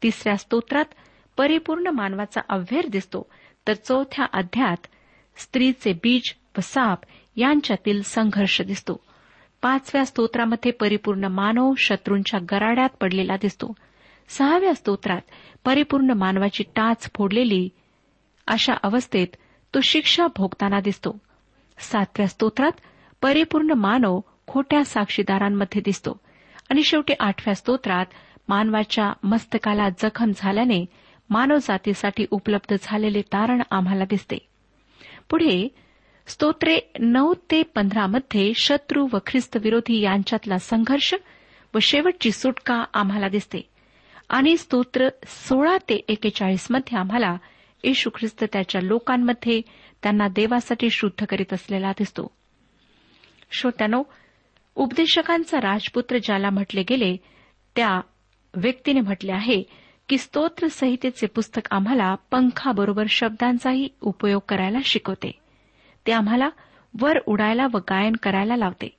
तिसऱ्या 0.04 0.38
स्तोत्रात 0.38 0.86
परिपूर्ण 1.38 1.88
मानवाचा 1.88 2.42
अव्हेर 2.50 2.88
दिसतो. 2.88 3.30
तर 3.68 3.74
चौथ्या 3.74 4.26
अध्यात 4.34 4.88
स्त्रीचे 5.36 5.94
बीज 5.94 6.34
व 6.58 6.62
साप 6.62 7.00
यांच्यातील 7.36 8.02
संघर्ष 8.02 8.62
दिसतो. 8.62 9.04
पाचव्या 9.62 10.06
स्तोत्रामध्ये 10.06 10.72
परिपूर्ण 10.72 11.24
मानव 11.24 11.74
शत्रूंच्या 11.78 12.40
गराड्यात 12.52 12.90
पडलेला 13.02 13.36
दिसतो. 13.36 13.74
सहाव्या 14.30 14.76
स्तोत्रात 14.76 15.22
परिपूर्ण 15.66 16.10
मानवाची 16.10 16.64
टाच 16.64 17.10
फोडलेली 17.16 17.70
अशा 18.48 18.74
अवस्थेत 18.84 19.28
तो 19.76 19.82
शिक्षा 19.82 20.28
भोगताना 20.38 20.80
दिसतो. 20.80 21.18
सातव्या 21.80 22.28
स्तोत्रात 22.28 22.72
परिपूर्ण 23.22 23.72
मानव 23.72 24.20
खोट्या 24.48 24.86
साक्षीदारांमध्ये 24.86 25.82
दिसतो. 25.82 26.20
आणि 26.70 26.84
शेवटी 26.84 27.14
आठव्या 27.20 27.56
स्तोत्रात 27.56 28.06
मानवाच्या 28.48 29.14
मस्तकाला 29.24 29.90
जखम 29.90 30.32
झाल्याने 30.36 30.86
मानवजातीसाठी 31.30 32.26
उपलब्ध 32.32 32.76
झालेले 32.82 33.22
तारण 33.22 33.62
आम्हाला 33.72 34.04
दिसते. 34.06 34.38
पुढे 35.30 35.68
स्तोत्रे 36.28 36.80
नऊ 37.00 37.34
ते 37.52 37.64
पंधरामध्ये 37.64 38.52
शत्रू 38.56 39.08
व 39.14 39.18
ख्रिस्त 39.28 39.58
विरोधी 39.58 40.02
यांच्यातला 40.02 40.58
संघर्ष 40.58 41.14
व 41.74 41.80
शेवटची 41.82 42.32
सुटका 42.32 42.84
आम्हाला 42.94 43.28
दिसते. 43.30 43.70
आणि 44.30 44.58
स्तोत्र 44.58 45.08
सोळा 45.26 45.78
ते 45.78 45.96
एकेचाळीसमध्ये 46.08 46.98
आम्हाला 46.98 47.38
येशू 47.84 48.10
ख्रिस्त 48.16 48.44
त्याच्या 48.54 48.82
लोकांमध्ये 48.82 49.62
त्यांना 50.04 50.28
देवासाठी 50.28 50.90
शुद्ध 50.90 51.26
करीत 51.26 51.54
असलेला 51.54 51.92
दिसतो. 51.92 52.32
श्रोत्यानो 53.52 54.04
उपदेशकांचा 54.76 55.58
राजपुत्र 55.58 56.18
ज्याला 56.18 56.50
म्हटले 56.50 56.84
गेले 56.90 57.18
त्या 57.76 58.02
व्यक्तीने 58.56 59.02
म्हटले 59.02 59.32
आहे 59.32 59.64
की 60.10 60.18
स्तोत्र 60.18 60.68
संहितेचे 60.68 61.28
पुस्तक 61.28 61.62
आम्हाला 61.72 62.16
पंखाबरोबर 62.32 63.04
शब्दांचाही 63.10 63.90
उपयोग 64.02 64.42
करायला 64.50 64.78
शिकवते. 64.86 65.32
ते 66.08 66.12
आम्हाला 66.12 66.50
वर 67.00 67.18
उडायला 67.26 67.68
व 67.74 67.78
गायन 67.78 68.14
करायला 68.24 68.56
लावते. 68.56 68.96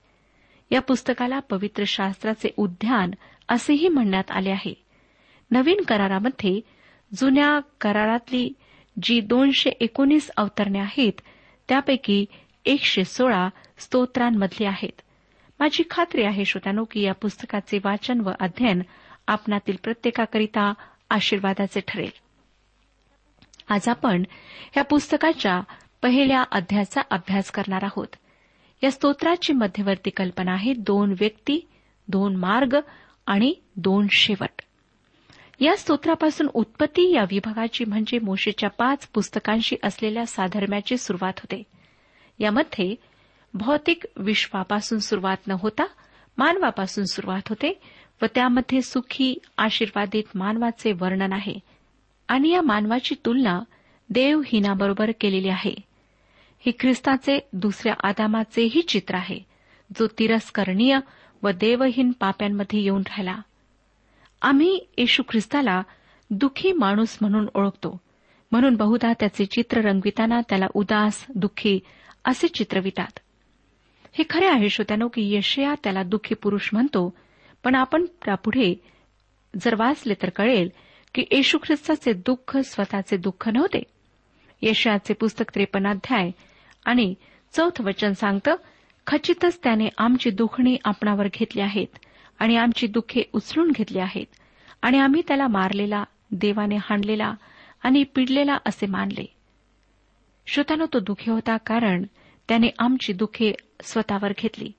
या 0.70 0.80
पुस्तकाला 0.80 1.38
पवित्र 1.38 1.84
शास्त्राचे 1.86 2.48
उद्यान 2.56 3.10
असेही 3.48 3.88
म्हणण्यात 3.88 4.30
आले 4.30 4.50
आहे. 4.50 4.89
नवीन 5.50 5.80
करारामध्ये 5.88 6.60
जुन्या 7.16 7.60
करारातली 7.80 8.52
जी 9.02 9.20
दोनशे 9.20 9.70
एकोणीस 9.70 10.30
अवतरणे 10.36 10.78
आहेत 10.78 11.20
त्यापैकी 11.68 12.26
एकशे 12.64 13.04
सोळा 13.04 13.48
स्तोत्रांमधली 13.78 14.64
आहेत. 14.64 15.00
माझी 15.60 15.82
खात्री 15.90 16.22
आहे 16.22 16.44
श्रोत्यानो 16.44 16.84
की 16.84 17.00
या 17.00 17.14
पुस्तकाचे 17.14 17.78
वाचन 17.84 18.20
व 18.20 18.30
अध्ययन 18.40 18.82
आपणातील 19.26 19.76
प्रत्येकाकरिता 19.84 20.74
आशीर्वादाचे 21.10 21.80
ठरेल. 21.88 22.10
आज 23.68 23.88
आपण 23.88 24.22
या 24.76 24.84
पुस्तकाच्या 24.84 25.60
पहिल्या 26.02 26.44
अध्यायाचा 26.52 27.00
अभ्यास 27.10 27.50
करणार 27.50 27.84
आहोत. 27.84 28.16
या 28.82 28.90
स्तोत्राची 28.90 29.52
मध्यवर्ती 29.52 30.10
कल्पना 30.10 30.52
आहे 30.52 30.72
दोन 30.72 31.14
व्यक्ती 31.20 31.68
दोन 32.08 32.36
मार्ग 32.36 32.76
आणि 33.26 33.54
दोन 33.76 34.06
शेवट. 34.10 34.62
या 35.60 35.76
स्तोत्रापासून 35.76 36.48
उत्पत्ती 36.54 37.14
या 37.14 37.22
विभागाची 37.22 37.84
म्हणजे 37.84 38.18
मोशेच्या 38.18 38.70
पाच 38.70 39.08
पुस्तकांशी 39.08 39.76
असलेल्या 39.82 40.26
साधर्म्याची 40.26 40.96
सुरुवात 40.96 41.32
होते. 41.36 41.62
यामध्ये 42.38 42.94
भौतिक 43.54 44.04
विश्वापासून 44.16 44.98
सुरुवात 44.98 45.36
न 45.48 45.50
होता 45.50 45.86
मानवापासून 46.38 47.04
सुरुवात 47.04 47.48
होते 47.48 47.80
व 48.22 48.26
त्यामध्ये 48.34 48.82
सुखी 48.82 49.38
आशीर्वादित 49.58 50.22
मानवाचे 50.34 50.92
वर्णन 50.92 51.32
आहे. 51.32 51.54
आणि 52.28 52.48
या 52.48 52.62
मानवाची 52.62 53.14
तुलना 53.24 53.60
देवहीनाबरोबर 54.10 55.10
केलेली 55.20 55.48
आहे. 55.48 55.74
हे 56.66 56.70
ख्रिस्ताचे 56.80 57.38
दुसऱ्या 57.52 57.94
आदामाचेही 58.02 58.82
चित्र 58.82 59.14
आहे 59.14 59.38
जो 59.98 60.06
तिरस्करणीय 60.06 60.98
व 61.42 61.50
देवहीन 61.50 62.12
पाप्यांमध्ये 62.12 62.80
येऊन 62.80 63.00
राहिला. 63.00 63.38
आम्ही 64.42 64.81
येशू 64.98 65.22
ख्रिस्ताला 65.29 65.83
दुःखी 66.31 66.72
माणूस 66.72 67.18
म्हणून 67.20 67.46
ओळखतो. 67.55 68.00
म्हणून 68.53 68.76
बहुधा 68.76 69.12
त्याचे 69.12 69.44
चित्र 69.44 69.81
रंगविताना 69.81 70.40
त्याला 70.40 70.66
उदास 70.74 71.26
दुःखी 71.35 71.81
असे 72.24 72.48
चित्रवितात 72.48 73.18
हे 74.12 74.24
खरे 74.31 74.46
आहे 74.46 74.68
श्रोत्यानो 74.68 75.09
की 75.09 75.37
यशया 75.37 75.74
त्याला 75.85 76.03
दुःखी 76.03 76.35
पुरुष 76.35 76.70
म्हणतो 76.72 77.14
पण 77.64 77.74
आपण 77.74 78.05
त्यापुढे 78.24 78.74
जर 79.61 79.74
वाचले 79.74 80.14
तर 80.22 80.29
कळेल 80.29 80.68
की 81.14 81.24
येशू 81.31 81.59
ख्रिस्ताचे 81.59 82.12
दुःख 82.12 82.57
स्वतःचे 82.57 83.16
दुःख 83.16 83.48
नव्हते. 83.48 83.83
यशयाचे 84.62 85.14
पुस्तक 85.14 85.55
त्रेपन्नाध्याय 85.55 86.31
आणि 86.85 87.14
चौथ 87.53 87.81
वचन 87.81 88.12
सांगतं 88.12 88.55
खचितच 89.07 89.59
त्याने 89.62 89.88
आमची 89.98 90.31
दुखणी 90.31 90.76
आपणावर 90.85 91.26
घेतली 91.35 91.62
आहेत. 91.62 91.87
आणि 92.40 92.57
आमची 92.57 92.87
दुःखे 92.87 93.22
उचलून 93.33 93.70
घेतली 93.70 93.98
आहेत. 93.98 94.26
आणि 94.83 94.98
आम्ही 94.98 95.22
त्याला 95.29 95.46
मारलेला 95.46 96.05
देवाने 96.31 96.76
हाणलेला 96.76 97.35
आणि 97.83 98.05
पिडलेला 98.05 98.59
असे 98.66 98.87
मानले. 98.87 99.24
श्रोतानो 100.46 100.87
तो 100.92 101.00
दुःखी 101.00 101.31
होता 101.31 101.57
कारण 101.57 102.05
त्याने 102.48 102.66
आमची 102.79 103.12
दुःखे 103.12 103.53
स्वतःवर 103.83 104.33
घेतली. 104.38 104.72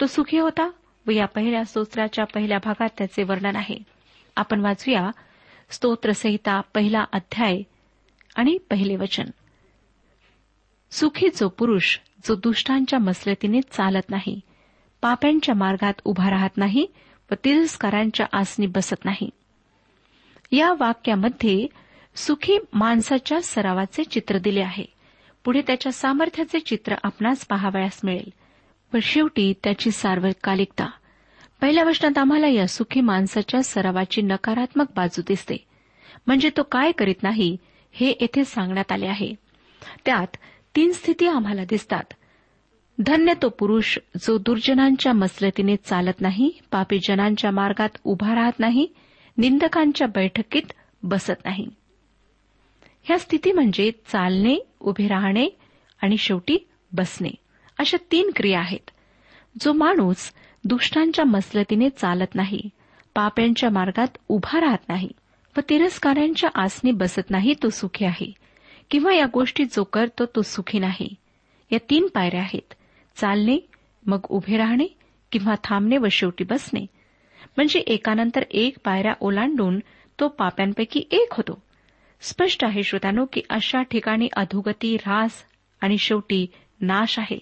तो 0.00 0.06
सुखी 0.06 0.38
होता 0.38 0.70
व 1.06 1.10
या 1.10 1.26
पहिल्या 1.26 1.64
स्तोत्राच्या 1.64 2.24
पहिल्या 2.24 2.58
भागात 2.64 2.88
त्याचे 2.98 3.22
वर्णन 3.22 3.56
आहे. 3.56 3.78
आपण 4.36 4.60
वाचूया 4.60 5.10
स्तोत्रसहिता 5.70 6.60
पहिला 6.60 7.04
अध्याय 7.12 7.62
आणि 8.36 8.58
पहिले 8.70 8.96
वचन. 8.96 9.24
सुखी 10.90 11.28
जो 11.28 11.48
पुरुष 11.48 11.98
जो 12.28 12.34
दुष्टांच्या 12.34 12.98
मसलतीने 12.98 13.60
चालत 13.60 14.10
नाही 14.10 14.40
पाप्यांच्या 15.06 15.54
मार्गात 15.54 15.92
उभा 16.04 16.30
राहत 16.30 16.50
नाही 16.56 16.86
व 17.30 17.34
तिरस्कारांच्या 17.44 18.26
आसनी 18.32 18.66
बसत 18.66 19.04
नाही. 19.04 19.30
या 20.52 20.72
वाक्यामध्ये 20.72 21.66
सुखी 22.16 22.58
माणसाच्या 22.72 23.42
सरावाचे 23.42 24.04
चित्र 24.04 24.38
दिले 24.38 24.60
आहे. 24.60 24.84
पुढे 25.44 25.62
त्याच्या 25.62 25.92
सामर्थ्याचे 25.92 26.58
चित्र 26.58 26.94
आपणास 27.02 27.46
पाहावयास 27.46 28.00
मिळेल. 28.04 28.32
व 28.94 28.96
शेवटी 29.02 29.54
त्याची 29.64 29.90
सार्वकालिकता. 29.90 30.90
पहिल्या 31.60 31.84
वचनात 31.84 32.18
आम्हाला 32.18 32.46
या 32.46 32.66
सुखी 32.66 33.00
माणसाच्या 33.00 33.62
सरावाची 33.62 34.22
नकारात्मक 34.22 34.86
बाजू 34.96 35.22
दिसते. 35.28 35.56
म्हणजे 36.26 36.50
तो 36.56 36.62
काय 36.62 36.92
करीत 36.92 37.22
नाही 37.22 37.56
हे 37.92 38.14
येथे 38.20 38.44
सांगण्यात 38.44 38.92
आले 38.92 39.06
आहे. 39.06 39.34
त्यात 40.04 40.36
तीन 40.76 40.92
स्थिती 40.92 41.26
आम्हाला 41.26 41.64
दिसतात. 41.64 42.12
धन्य 43.00 43.32
तो 43.42 43.48
पुरुष 43.48 43.98
जो 44.16 44.38
दुर्जनांच्या 44.38 45.12
मसलतीने 45.12 45.76
चालत 45.76 46.20
नाही 46.20 46.58
पापी 46.70 46.98
जनांच्या 46.98 47.50
मार्गात 47.50 47.88
उभा 48.04 48.34
राहत 48.34 48.52
नाही 48.58 48.86
निंदकांच्या 49.38 50.06
बैठकीत 50.06 50.72
बसत 51.02 51.44
नाही. 51.44 51.66
ह्या 53.04 53.18
स्थिती 53.18 53.52
म्हणजे 53.52 53.90
चालणे 53.90 54.56
उभे 54.80 55.08
राहणे 55.08 55.46
आणि 56.02 56.16
शेवटी 56.16 56.68
बसणे. 56.92 57.30
अशा 57.78 57.96
तीन 58.12 58.30
क्रिया 58.36 58.60
आहेत. 58.60 58.90
जो 59.60 59.72
माणूस 59.72 60.32
दुष्टांच्या 60.64 61.24
मसलतीने 61.24 61.88
चालत 61.88 62.34
नाही 62.34 62.60
पाप्यांच्या 63.14 63.70
मार्गात 63.70 64.18
उभा 64.28 64.60
राहत 64.60 64.88
नाही 64.88 65.08
व 65.56 65.60
तिरस्कारांच्या 65.68 66.50
आसनी 66.54 66.90
बसत 66.90 67.30
नाही 67.30 67.54
तो 67.62 67.68
सुखी 67.68 68.04
आहे. 68.04 68.32
किंवा 68.90 69.14
या 69.14 69.26
गोष्टी 69.34 69.64
जो 69.64 69.84
करतो 69.84 70.24
तो 70.26 70.42
सुखी 70.42 70.78
नाही. 70.78 71.14
या 71.72 71.78
तीन 71.90 72.06
पायऱ्या 72.06 72.40
आहेत. 72.40 72.74
चालणे 73.16 73.58
मग 74.06 74.18
उभे 74.28 74.56
राहणे 74.56 74.86
किंवा 75.32 75.54
थांबणे 75.64 75.98
व 75.98 76.06
शेवटी 76.10 76.44
बसणे. 76.44 76.86
म्हणजे 77.56 77.78
एकानंतर 77.78 78.42
एक 78.50 78.76
पायऱ्या 78.84 79.12
ओलांडून 79.20 79.78
तो 80.20 80.28
पाप्यांपैकी 80.28 81.02
एक 81.10 81.28
होतो. 81.32 81.62
स्पष्ट 82.20 82.64
आहे 82.64 82.82
श्रोतानो 82.82 83.24
की 83.32 83.42
अशा 83.50 83.82
ठिकाणी 83.82 84.28
अधोगती 84.36 84.94
ऱ्हास 84.94 85.32
आणि 85.80 85.98
शेवटी 85.98 86.46
नाश 86.80 87.18
आहे. 87.18 87.38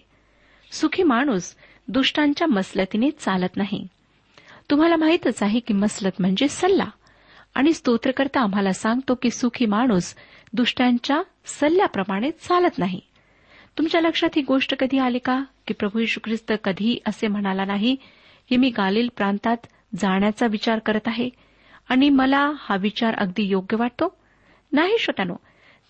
सुखी 0.72 1.02
माणूस 1.02 1.54
दुष्टांच्या 1.88 2.46
मसलतीने 2.46 3.10
चालत 3.10 3.56
नाही. 3.56 3.86
तुम्हाला 4.70 4.96
माहीतच 4.96 5.42
आहे 5.42 5.60
की 5.60 5.74
मसलत 5.74 6.10
म्हणजे 6.18 6.48
सल्ला. 6.48 6.86
आणि 7.54 7.72
स्तोत्रकर्ता 7.72 8.40
आम्हाला 8.40 8.72
सांगतो 8.72 9.14
की 9.14 9.30
सुखी 9.30 9.66
माणूस 9.66 10.14
दुष्टांच्या 10.52 11.22
सल्ल्याप्रमाणे 11.46 12.30
चालत 12.30 12.78
नाही. 12.78 13.00
तुमच्या 13.78 14.00
लक्षात 14.00 14.28
ही 14.36 14.42
गोष्ट 14.42 14.74
कधी 14.74 14.98
आली 14.98 15.18
का? 15.18 15.42
की 15.66 15.74
प्रभू 15.74 15.98
यशू 15.98 16.20
ख्रिस्त 16.24 16.52
कधीही 16.64 16.98
असे 17.06 17.28
म्हणाला 17.28 17.64
नाही 17.64 17.96
की 18.48 18.56
मी 18.56 18.70
गालिल 18.70 19.08
प्रांतात 19.16 19.56
जाण्याचा 19.94 20.46
विचार 20.46 20.78
करत 20.78 21.06
आहे 21.06 21.28
आणि 21.88 22.08
मला 22.08 22.52
हा 22.58 22.76
विचार 22.76 23.14
अगदी 23.14 23.42
योग्य 23.42 23.76
वाटतो? 23.76 24.16
नाही 24.72 24.98
श्रोतानो 24.98 25.34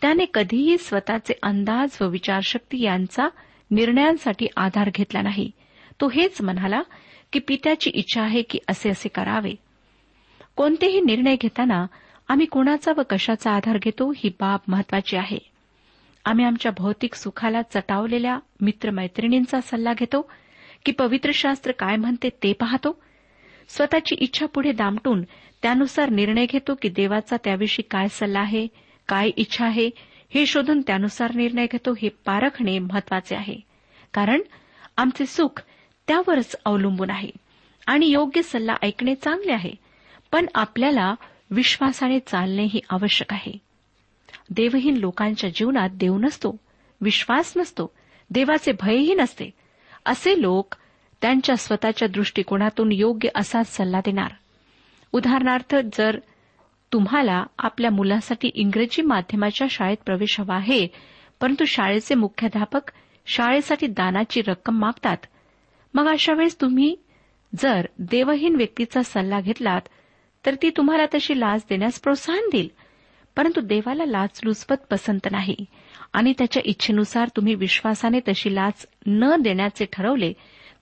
त्याने 0.03 0.25
कधीही 0.35 0.79
स्वतःचे 0.79 1.35
अंदाज 1.43 1.99
व 2.01 2.09
विचारशक्ती 2.09 2.83
यांचा 2.83 3.29
निर्णयांसाठी 3.71 4.47
आधार 4.57 4.91
घेतला 4.95 5.23
नाही. 5.23 5.51
तो 6.01 6.09
हेच 6.09 6.41
म्हणाला 6.41 6.83
की 7.33 7.39
पित्याची 7.39 7.91
इच्छा 7.91 8.23
आहे 8.23 8.43
की 8.43 8.59
असे 8.69 8.91
असे 8.91 9.09
करावे. 9.09 9.55
कोणतेही 10.57 11.01
निर्णय 11.01 11.37
घेताना 11.37 11.87
आम्ही 12.29 12.47
कोणाचा 12.47 12.93
व 12.97 13.03
कशाचा 13.11 13.51
आधार 13.51 13.79
घेतो 13.83 14.13
ही 14.17 14.29
बाब 14.29 14.61
महत्वाची 14.69 15.17
आहे. 15.17 15.54
आम्ही 16.25 16.45
आमच्या 16.45 16.73
भौतिक 16.79 17.15
सुखाला 17.15 17.63
चटावलेल्या 17.63 18.39
मित्रमैत्रिणींचा 18.61 19.61
सल्ला 19.61 19.93
घेतो 19.93 20.31
की 20.85 20.93
पवित्र 20.93 21.31
शास्त्र 21.35 21.73
काय 21.73 21.97
म्हणते 21.97 22.29
ते 22.43 22.53
पाहतो. 22.53 23.01
स्वतःची 23.69 24.15
इच्छा 24.15 24.47
पुढे 24.47 24.73
दामटून 24.73 25.23
त्यानुसार 25.63 26.09
निर्णय 26.09 26.47
घेतो 26.47 26.75
की 26.75 26.89
देवाचा 26.89 27.37
त्याविषयी 27.45 27.83
काय 27.91 28.09
सल्ला 28.09 28.41
आहे 28.41 28.67
काय 29.09 29.31
इच्छा 29.37 29.65
आहे 29.67 29.91
हे 30.35 30.47
शोधून 30.47 30.81
त्यानुसार 30.81 31.35
निर्णय 31.35 31.67
घेतो 31.73 31.93
हे 31.93 32.09
पारखणे 32.09 32.79
महत्त्वाचे 32.79 33.37
आहे. 33.37 33.57
कारण 34.15 34.41
आमचे 34.97 35.27
सुख 35.27 35.61
त्यावरच 36.09 36.57
अवलंबून 36.65 37.11
आहे 37.11 37.31
आणि 37.87 38.07
योग्य 38.07 38.43
सल्ला 38.43 38.77
ऐकणे 38.83 39.15
चांगले 39.15 39.53
आहे 39.53 39.73
पण 40.33 40.47
आपल्याला 40.55 41.15
विश्वासाने 41.51 42.19
चालणेही 42.19 42.81
आवश्यक 42.91 43.33
आहे. 43.33 43.64
देवहीन 44.51 44.97
लोकांच्या 44.97 45.51
जीवनात 45.51 45.91
देव 45.93 46.17
नसतो 46.17 46.57
विश्वास 47.01 47.53
नसतो 47.57 47.93
देवाचे 48.31 48.73
भयही 48.73 49.15
नसते. 49.15 49.51
असे 50.07 50.43
लोक 50.43 50.75
त्यांच्या 51.23 51.57
स्वतःच्या 51.57 52.09
दृष्टिकोनातून 52.09 52.93
योग्य 52.93 53.29
असाच 53.35 53.77
सल्ला 53.77 54.01
देणार. 54.01 54.33
उदाहरणार्थ 55.13 55.77
जर 55.99 56.19
तुम्हाला 56.93 57.45
आपल्या 57.59 57.91
मुलासाठी 57.91 58.51
इंग्रजी 58.55 59.03
माध्यमाच्या 59.03 59.67
शाळेत 59.71 59.97
प्रवेश 60.07 60.41
हवा 60.41 60.57
आहे 60.57 60.87
परंतु 61.41 61.65
शाळेचे 61.65 62.15
मुख्याध्यापक 62.15 62.91
शाळेसाठी 63.27 63.87
दानाची 63.87 64.43
रक्कम 64.47 64.79
मागतात 64.79 65.17
मग 65.95 66.09
अशा 66.09 66.33
वेळेस 66.33 66.61
तुम्ही 66.61 66.97
जर 67.59 67.87
देवहीन 67.99 68.57
व्यक्तीचा 68.57 69.03
सल्ला 69.03 69.41
घेतलात 69.41 69.81
तर 70.47 70.55
ती 70.55 70.71
तुम्हाला 70.71 71.05
तशी 71.15 71.41
लाच 71.41 71.65
देण्यास 71.69 72.01
प्रोत्साहन 72.01 72.49
देईल. 72.53 72.69
परंतु 73.37 73.61
देवाला 73.61 74.05
लाचलुचपत 74.05 74.75
पसंत 74.91 75.29
नाही. 75.33 75.57
आणि 76.13 76.33
त्याच्या 76.39 76.63
इच्छेनुसार 76.65 77.29
तुम्ही 77.37 77.55
विश्वासाने 77.55 78.21
तशी 78.29 78.55
लाच 78.55 78.87
न 79.07 79.37
देण्याचे 79.41 79.85
ठरवले 79.93 80.33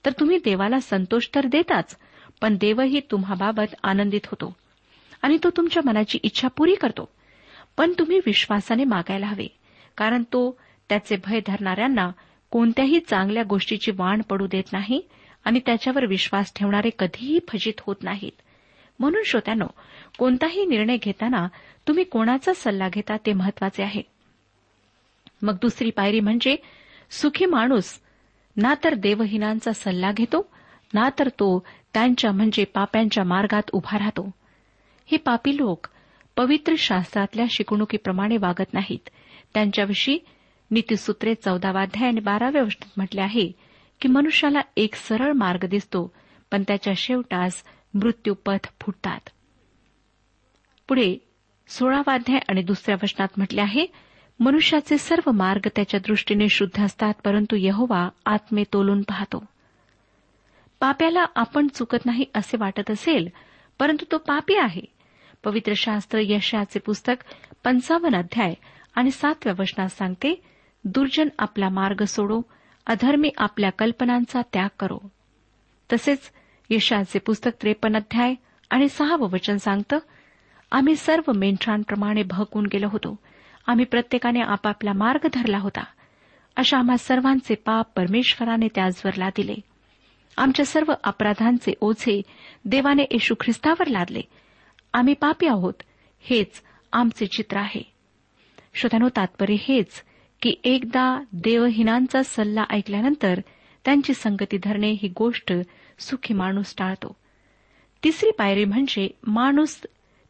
तर 0.05 0.11
तुम्ही 0.11 0.37
देवाला 0.37 0.79
संतोष 0.79 1.27
तर 1.35 1.45
देताच 1.45 1.97
पण 2.41 2.57
देवही 2.61 2.99
तुम्हाबाबत 3.11 3.75
आनंदित 3.83 4.25
होतो. 4.25 4.55
आणि 5.21 5.37
तो 5.43 5.49
तुमच्या 5.49 5.83
मनाची 5.85 6.19
इच्छा 6.23 6.47
पुरी 6.47 6.75
करतो. 6.75 7.09
पण 7.77 7.93
तुम्ही 7.99 8.19
विश्वासाने 8.25 8.83
मागायला 8.83 9.25
हवे 9.25 9.47
कारण 9.97 10.23
तो 10.23 10.59
त्याचे 10.89 11.15
भय 11.25 11.39
धरणाऱ्यांना 11.47 12.11
कोणत्याही 12.51 12.99
चांगल्या 12.99 13.43
गोष्टीची 13.43 13.91
वाण 13.91 14.21
पडू 14.21 14.47
देत 14.47 14.73
नाही 14.73 15.01
आणि 15.45 15.59
त्याच्यावर 15.65 16.05
विश्वास 16.05 16.53
ठेवणारे 16.55 16.89
कधीही 16.99 17.39
फजित 17.47 17.73
होत 17.79 17.95
नाहीत. 18.01 18.41
म्हणून 18.99 19.23
श्रोत्यानो 19.25 19.65
कोणताही 20.19 20.65
निर्णय 20.65 20.97
घेताना 20.97 21.47
तुम्ही 21.87 22.03
कोणाचा 22.03 22.53
सल्ला 22.53 22.89
घेता 22.89 23.17
ते 23.17 23.33
महत्त्वाचे 23.33 23.83
आहे. 23.83 24.01
मग 25.41 25.55
दुसरी 25.61 25.89
पायरी 25.89 26.19
म्हणजे 26.19 26.55
सुखी 27.11 27.45
माणूस 27.45 27.99
ना 28.57 28.73
तर 28.83 28.93
देवहीनांचा 28.93 29.71
सल्ला 29.71 30.11
घेतो 30.11 30.49
ना 30.93 31.09
तर 31.19 31.27
तो 31.27 31.65
त्यांच्या 31.93 32.31
म्हणजे 32.31 32.63
पाप्यांच्या 32.63 33.23
मार्गात 33.23 33.63
उभा 33.71 33.99
राहतो. 33.99 34.31
हे 35.05 35.17
पापी 35.17 35.57
लोक 35.57 35.87
पवित्र 36.37 36.73
शास्त्रातल्या 36.77 37.45
शिकवणुकीप्रमाणे 37.49 38.37
वागत 38.37 38.73
नाहीत. 38.73 39.09
त्यांच्याविषयी 39.53 40.19
नीतीसूत्रे 40.71 41.33
चौदावाध्याय 41.33 42.09
आणि 42.09 42.19
बाराव्या 42.19 42.61
वचनात 42.61 42.89
म्हटले 42.97 43.21
आहे 43.21 43.51
की 44.01 44.07
मनुष्याला 44.07 44.59
एक 44.77 44.95
सरळ 44.95 45.31
मार्ग 45.31 45.65
दिसतो 45.65 46.13
पण 46.51 46.63
त्याच्या 46.67 46.93
शेवटास 46.97 47.63
मृत्यूपथ 47.93 48.67
फुटतात. 48.81 49.29
पुढे 50.87 51.17
सोळावाध्याय 51.67 52.39
आणि 52.49 52.63
दुसऱ्या 52.63 52.95
वचनात 53.03 53.27
म्हटले 53.37 53.61
आहे 53.61 53.85
मनुष्याचे 54.39 54.97
सर्व 54.97 55.31
मार्ग 55.31 55.67
त्याच्या 55.75 55.99
दृष्टीने 55.99 56.49
शुद्ध 56.49 56.83
असतात 56.83 57.13
परंतु 57.23 57.55
यहोवा 57.59 58.09
आत्मे 58.25 58.63
तोलून 58.73 59.01
पाहतो. 59.01 59.45
पाप्याला 60.79 61.25
आपण 61.35 61.67
चुकत 61.67 62.05
नाही 62.05 62.25
असे 62.35 62.57
वाटत 62.57 62.91
असेल 62.91 63.29
परंतु 63.79 64.05
तो 64.11 64.17
पापी 64.17 64.55
आहे. 64.55 64.81
पवित्र 65.43 65.73
शास्त्र 65.75 66.19
यशाचे 66.21 66.79
पुस्तक 66.79 67.15
पंचावन्न 67.63 68.17
अध्याय 68.17 68.53
आणि 68.95 69.11
सातव्या 69.11 69.53
वचनात 69.59 69.89
सांगते 69.89 70.41
दुर्जन 70.83 71.27
आपला 71.39 71.69
मार्ग 71.69 72.03
सोडो 72.03 72.41
अधर्मी 72.87 73.29
आपल्या 73.37 73.69
कल्पनांचा 73.69 74.41
त्याग 74.53 74.69
करो. 74.79 75.11
तसेच 75.93 76.19
यशाचे 76.69 77.19
पुस्तक 77.19 77.51
त्रेपन्न 77.61 77.95
अध्याय 77.95 78.35
आणि 78.69 78.89
सहावं 78.89 79.29
वचन 79.29 79.57
सांगतं 79.57 79.99
आम्ही 80.71 80.95
सर्व 80.95 81.31
मेंढरांप्रमाणे 81.31 82.23
भहकून 82.23 82.65
गेलो 82.65 82.87
होतो. 82.91 83.19
आम्ही 83.67 83.85
प्रत्येकाने 83.85 84.39
आपापला 84.41 84.93
मार्ग 84.93 85.27
धरला 85.33 85.57
होता. 85.57 85.83
अशा 86.55 86.77
आम्हा 86.77 86.97
सर्वांचे 86.97 87.55
पाप 87.55 87.87
परमेश्वराने 87.95 88.67
त्याचवर 88.75 89.11
लादिले. 89.17 89.55
आमच्या 90.37 90.65
सर्व 90.65 90.93
अपराधांचे 91.03 91.73
ओझे 91.81 92.21
देवाने 92.65 93.03
येशू 93.11 93.35
ख्रिस्तावर 93.39 93.87
लादले. 93.87 94.21
आम्ही 94.93 95.13
पापी 95.13 95.47
आहोत. 95.47 95.73
हेच 96.19 96.61
आमचे 96.93 97.25
चित्र 97.25 97.57
आहे. 97.57 97.93
श्रोत्यानो 98.73 99.09
तात्पर्य 99.09 99.55
हेच 99.59 100.03
की 100.41 100.55
एकदा 100.63 101.23
देवहीनांचा 101.33 102.23
सल्ला 102.23 102.63
ऐकल्यानंतर 102.69 103.39
त्यांची 103.85 104.13
संगती 104.13 104.57
धरणे 104.63 104.91
ही 104.91 105.13
गोष्ट 105.17 105.53
सुखी 106.03 106.33
माणूस 106.33 106.75
टाळतो. 106.77 107.15
तिसरी 108.03 108.31
पायरी 108.31 108.65
म्हणजे 108.65 109.09
माणूस 109.27 109.81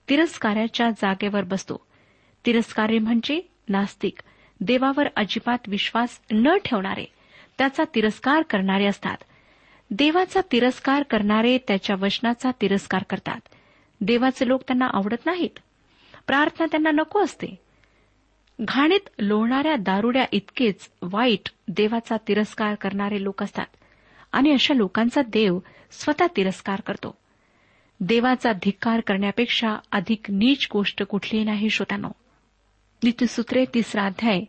तिरस्काराच्या 0.09 0.89
जागेवर 0.89 1.43
बसतो. 1.43 1.85
तिरस्कारी 2.45 2.99
म्हणजे 2.99 3.41
नास्तिक 3.69 4.15
देवावर 4.61 5.07
अजिबात 5.15 5.57
विश्वास 5.67 6.19
न 6.31 6.57
ठेवणारे 6.65 7.05
त्याचा 7.57 7.83
तिरस्कार 7.95 8.41
करणारे 8.41 8.85
असतात. 8.85 9.17
देवाचा 9.91 10.41
तिरस्कार 10.51 11.03
करणारे 11.03 11.57
त्याच्या 11.57 11.95
वचनाचा 11.99 12.51
तिरस्कार 12.61 13.03
करतात. 13.03 13.39
देवाचे 14.01 14.47
लोक 14.47 14.61
त्यांना 14.61 14.87
आवडत 14.93 15.25
नाहीत. 15.25 15.59
प्रार्थना 16.27 16.65
त्यांना 16.65 16.91
नको 16.91 17.23
असते. 17.23 17.55
घाणीत 18.61 19.09
लोणाऱ्या 19.19 19.75
दारुड्या 19.75 20.25
इतकेच 20.31 20.89
वाईट 21.01 21.49
देवाचा 21.67 22.15
तिरस्कार 22.27 22.75
करणारे 22.75 23.23
लोक 23.23 23.43
असतात. 23.43 23.65
आणि 24.33 24.51
अशा 24.51 24.73
लोकांचा 24.73 25.21
देव 25.21 25.59
स्वतः 25.91 26.27
तिरस्कार 26.35 26.81
करतो. 26.81 27.17
देवाचा 27.99 28.51
धिक्कार 28.51 28.99
करण्यापेक्षा 28.99 29.77
अधिक 29.91 30.31
नीच 30.31 30.67
गोष्ट 30.71 31.03
कुठलीही 31.03 31.45
नाही 31.45 31.69
श्रोत्यानो. 31.69 32.09
नीतीसूत्रे 33.03 33.65
तिसरा 33.73 34.05
अध्याय 34.05 34.41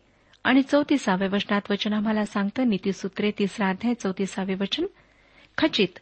आणि 0.45 0.63
चौतीसाव्या 0.63 1.29
वचनात 1.33 1.61
वचन 1.71 1.93
आम्हाला 1.93 2.25
सांगतं 2.25 2.69
नीतीसूत्रे 2.69 3.31
तिसरा 3.31 3.69
अध्याय 3.69 3.95
चौतीसावे 3.95 4.55
वचन. 4.55 4.87
खचित 5.59 5.99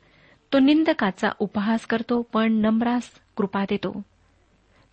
तो 0.53 0.59
निंदकाचा 0.59 1.29
उपहास 1.39 1.87
करतो 1.87 2.23
पण 2.23 2.53
नम्रास 2.53 3.11
कृपा 3.37 3.65
देतो. 3.65 4.03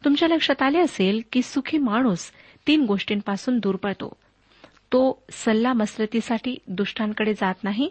तुमच्या 0.05 0.29
लक्षात 0.29 0.61
आले 0.61 0.79
असेल 0.79 1.21
की 1.31 1.41
सुखी 1.41 1.77
माणूस 1.77 2.31
तीन 2.67 2.81
गोष्टींपासून 2.81 3.59
दूर 3.59 3.75
पळतो 3.75 4.15
तो 4.63 5.23
सल्ला 5.31 5.73
मसरतीसाठी 5.73 6.57
दुष्टांकडे 6.67 7.33
जात 7.33 7.63
नाही 7.63 7.89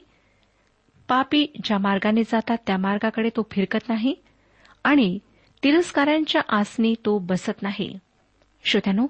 पापी 1.08 1.46
ज्या 1.64 1.78
मार्गाने 1.78 2.22
जातात 2.22 2.56
त्या 2.66 2.76
मार्गाकडे 2.76 3.28
तो 3.28 3.48
फिरकत 3.50 3.88
नाही 3.88 4.14
आणि 4.84 5.18
तिरस्कारांच्या 5.64 6.42
आसनी 6.48 6.94
तो 7.04 7.18
बसत 7.18 7.62
नाही. 7.62 7.98
श्रोत्यानो 8.64 9.06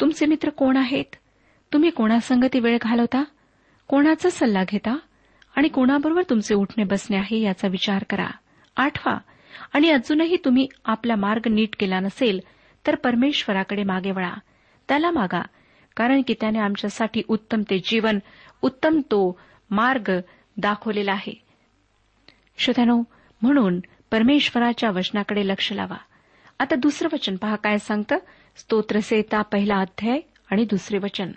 तुमचे 0.00 0.26
मित्र 0.26 0.50
कोण 0.50 0.76
आहेत? 0.76 1.16
तुम्ही 1.72 1.90
कोणासंगती 1.90 2.60
वेळ 2.60 2.78
घालवता? 2.82 3.24
कोणाचा 3.88 4.30
सल्ला 4.30 4.64
घेता? 4.68 4.98
आणि 5.56 5.68
कोणाबरोबर 5.68 6.22
तुमचे 6.30 6.54
उठणे 6.54 6.84
बसणे 6.84 7.16
आहे 7.16 7.40
याचा 7.40 7.68
विचार 7.68 8.04
करा. 8.10 8.28
आठवा 8.76 9.18
आणि 9.72 9.90
अजूनही 9.90 10.36
तुम्ही 10.44 10.68
आपला 10.84 11.16
मार्ग 11.16 11.48
नीट 11.50 11.76
केला 11.78 12.00
नसेल 12.00 12.40
तर 12.86 12.94
परमेश्वराकडे 12.94 13.82
मागे 13.82 14.10
वळा. 14.10 14.34
त्याला 14.88 15.10
मागा 15.10 15.42
कारण 15.96 16.22
की 16.26 16.34
त्याने 16.40 16.58
आमच्यासाठी 16.58 17.22
उत्तम 17.28 17.62
ते 17.62 17.78
जीवन 17.78 18.18
उत्तम 18.62 19.00
तो 19.00 19.40
मार्ग 19.70 20.12
दाखवलेला 20.56 21.12
आहे. 21.12 21.42
श्रोत्यानो 22.58 23.02
म्हणून 23.42 23.80
परमेश्वराच्या 24.10 24.90
वचनाकडे 24.90 25.48
लक्ष 25.48 25.72
लावा. 25.72 25.96
आता 26.58 26.74
दुसरं 26.74 27.08
वचन 27.12 27.36
पहा 27.36 27.56
काय 27.56 27.78
सांगतं? 27.78 28.16
स्तोत्रसेता 28.56 29.42
पहिला 29.42 29.76
अध्याय 29.76 30.20
आणि 30.50 30.64
दुसरे 30.64 30.98
वचन. 30.98 31.32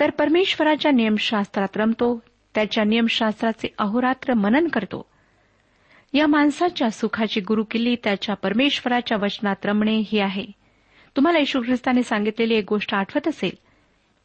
तर 0.00 0.10
परमेश्वराच्या 0.10 0.92
नियमशास्त्रात 0.92 1.76
रमतो 1.76 2.22
त्याच्या 2.54 2.84
नियमशास्त्राचे 2.84 3.68
अहोरात्र 3.78 4.34
मनन 4.34 4.68
करतो. 4.68 5.06
या 6.12 6.26
माणसाच्या 6.26 6.90
सुखाची 6.90 7.40
गुरुकिल्ली 7.40 7.96
त्याच्या 8.04 8.34
परमेश्वराच्या 8.34 9.18
वचनात 9.22 9.56
रमणे 9.64 10.02
ही 10.06 10.18
आहे. 10.18 10.46
तुम्हाला 11.16 11.38
येशू 11.38 11.62
ख्रिस्ताने 11.62 12.02
सांगितलेली 12.02 12.54
एक 12.54 12.64
गोष्ट 12.68 12.94
आठवत 12.94 13.28
असेल? 13.28 13.52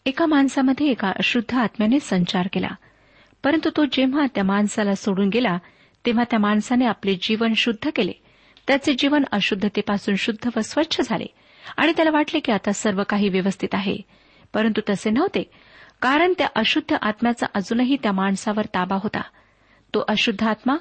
एका 0.05 0.25
माणसामध्ये 0.25 0.87
एका 0.87 1.07
अशुद्ध 1.07 1.55
आत्म्याने 1.55 1.99
संचार 1.99 2.47
केला. 2.53 2.69
परंतु 3.43 3.69
तो 3.77 3.85
जेव्हा 3.85 4.25
त्या 4.35 4.43
माणसाला 4.43 4.95
सोडून 4.95 5.29
गेला 5.29 5.57
तेव्हा 6.05 6.23
त्या 6.23 6.39
माणसाने 6.39 6.85
आपले 6.85 7.15
जीवन 7.21 7.53
शुद्ध 7.53 7.89
केले. 7.95 8.11
त्याचे 8.67 8.93
जीवन 8.93 9.23
अशुद्धतेपासून 9.31 10.15
शुद्ध 10.15 10.49
व 10.55 10.59
स्वच्छ 10.61 11.01
झाले. 11.01 11.25
आणि 11.77 11.91
त्याला 11.95 12.11
वाटले 12.11 12.39
की 12.39 12.51
आता 12.51 12.71
सर्व 12.71 13.03
काही 13.09 13.29
व्यवस्थित 13.29 13.69
आहे. 13.73 13.97
परंतु 14.53 14.81
तसे 14.89 15.09
नव्हते. 15.09 15.51
कारण 16.01 16.33
त्या 16.37 16.47
अशुद्ध 16.55 16.95
आत्म्याचा 17.01 17.45
अजूनही 17.53 17.97
त्या 18.03 18.11
माणसावर 18.11 18.65
ताबा 18.65 18.95
होता. 18.95 19.21
तो 19.93 20.05
अशुद्ध 20.07 20.43
आत्मा 20.43 20.75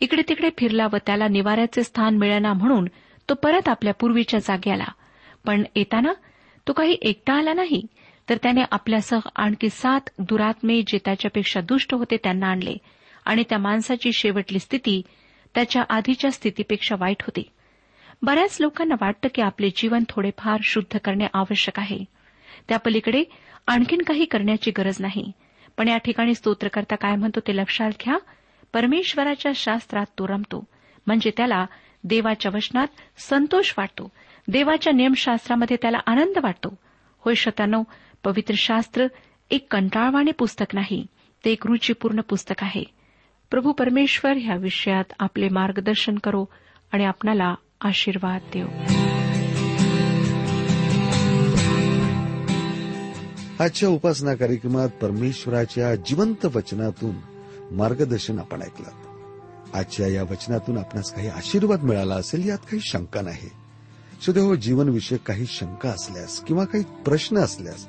इकडे 0.00 0.22
तिकडे 0.28 0.50
फिरला 0.58 0.86
व 0.92 0.96
त्याला 1.06 1.28
निवाऱ्याचे 1.28 1.82
स्थान 1.82 2.16
मिळेना 2.16 2.52
म्हणून 2.52 2.84
तो 3.28 3.34
परत 3.34 3.68
आपल्या 3.68 3.94
पूर्वीच्या 3.94 4.40
जागी 4.40 4.70
आला. 4.70 4.86
पण 5.46 5.62
येताना 5.76 6.12
तो 6.68 6.72
काही 6.72 6.96
एकटा 7.02 7.34
आला 7.34 7.52
नाही. 7.52 7.86
तर 8.28 8.36
त्याने 8.36 8.60
आपल्यासह 8.70 9.18
आणखी 9.36 9.70
सात 9.70 10.00
दुरात्मे 10.18 10.82
जे 10.86 10.98
त्याच्यापेक्षा 11.04 11.60
दुष्ट 11.60 11.94
होते 11.94 12.16
त्यांना 12.16 12.46
आणले. 12.46 12.76
आणि 13.24 13.44
त्या 13.48 13.58
माणसाची 13.58 14.12
शेवटली 14.12 14.58
स्थिती 14.58 15.02
त्याच्या 15.54 15.82
आधीच्या 15.90 16.30
स्थितीपेक्षा 16.30 16.96
वाईट 16.98 17.22
होती. 17.22 17.42
बऱ्याच 18.22 18.56
लोकांना 18.60 18.94
वाटतं 19.00 19.28
की 19.34 19.42
आपले 19.42 19.70
जीवन 19.76 20.04
थोडेफार 20.08 20.60
शुद्ध 20.64 20.98
करणे 20.98 21.26
आवश्यक 21.34 21.78
आहे. 21.78 22.04
त्या 22.68 22.78
पलीकडे 22.78 23.24
आणखीन 23.66 24.02
काही 24.02 24.24
करण्याची 24.24 24.70
गरज 24.70 24.96
नाही. 25.00 25.32
पण 25.76 25.88
या 25.88 25.96
ठिकाणी 25.96 26.34
स्तोत्रकर्ता 26.34 26.96
काय 26.96 27.16
म्हणतो 27.16 27.40
ते 27.40 27.56
लक्षात 27.56 27.90
घ्या. 27.90 28.18
परमेश्वराच्या 28.72 29.52
शास्त्रात 29.54 30.06
तो 30.18 30.28
रमतो. 30.28 30.64
म्हणजे 31.06 31.30
त्याला 31.36 31.66
देवाच्या 32.04 32.52
वचनात 32.54 32.86
संतोष 33.16 33.74
वाटतो. 33.78 34.12
देवाच्या 34.48 34.92
नियमशास्त्रामध्ये 34.92 35.76
त्याला 35.82 35.98
आनंद 36.06 36.38
वाटतो. 36.42 36.74
होय 37.18 37.34
शतानो 37.34 37.82
पवित्र 38.24 38.54
शास्त्र 38.56 39.06
एक 39.50 39.72
कंटाळवाणे 39.72 40.30
पुस्तक 40.30 40.64
नाही 40.72 41.06
ते 41.44 41.52
एक 41.52 41.66
रुचीपूर्ण 41.66 42.20
पुस्तक 42.20 42.54
आहे. 42.62 42.84
प्रभू 43.50 43.72
परमेश्वर 43.72 44.32
ह्या 44.36 44.56
विषयात 44.56 45.04
आपले 45.18 45.48
मार्गदर्शन 45.48 46.18
करो 46.18 46.44
आणि 46.92 47.04
आपणाला 47.04 47.54
आशीर्वाद 47.80 48.40
देऊ 48.54 48.66
आजच्या 53.60 53.88
उपासना 53.88 54.34
कार्यक्रमात 54.34 54.88
परमेश्वराच्या 54.88 55.94
जिवंत 55.94 56.44
वचनातून 56.44 57.14
मार्गदर्शन 57.76 58.38
आपण 58.38 58.62
ऐकलं. 58.62 58.88
आजच्या 59.74 60.08
या 60.08 60.22
वचनातून 60.22 60.78
आपणास 60.78 61.14
काही 61.14 61.28
आशीर्वाद 61.28 61.82
मिळाला 61.82 62.14
असेल 62.14 62.48
यात 62.48 62.58
काही 62.58 62.80
शंका 62.82 63.20
नाही. 63.20 63.50
सुदैव 64.26 64.54
जीवनविषयक 64.54 65.20
काही 65.20 65.46
शंका 65.46 65.88
असल्यास 65.88 66.40
किंवा 66.40 66.64
काही 66.64 66.84
प्रश्न 66.84 67.38
असल्यास 67.38 67.88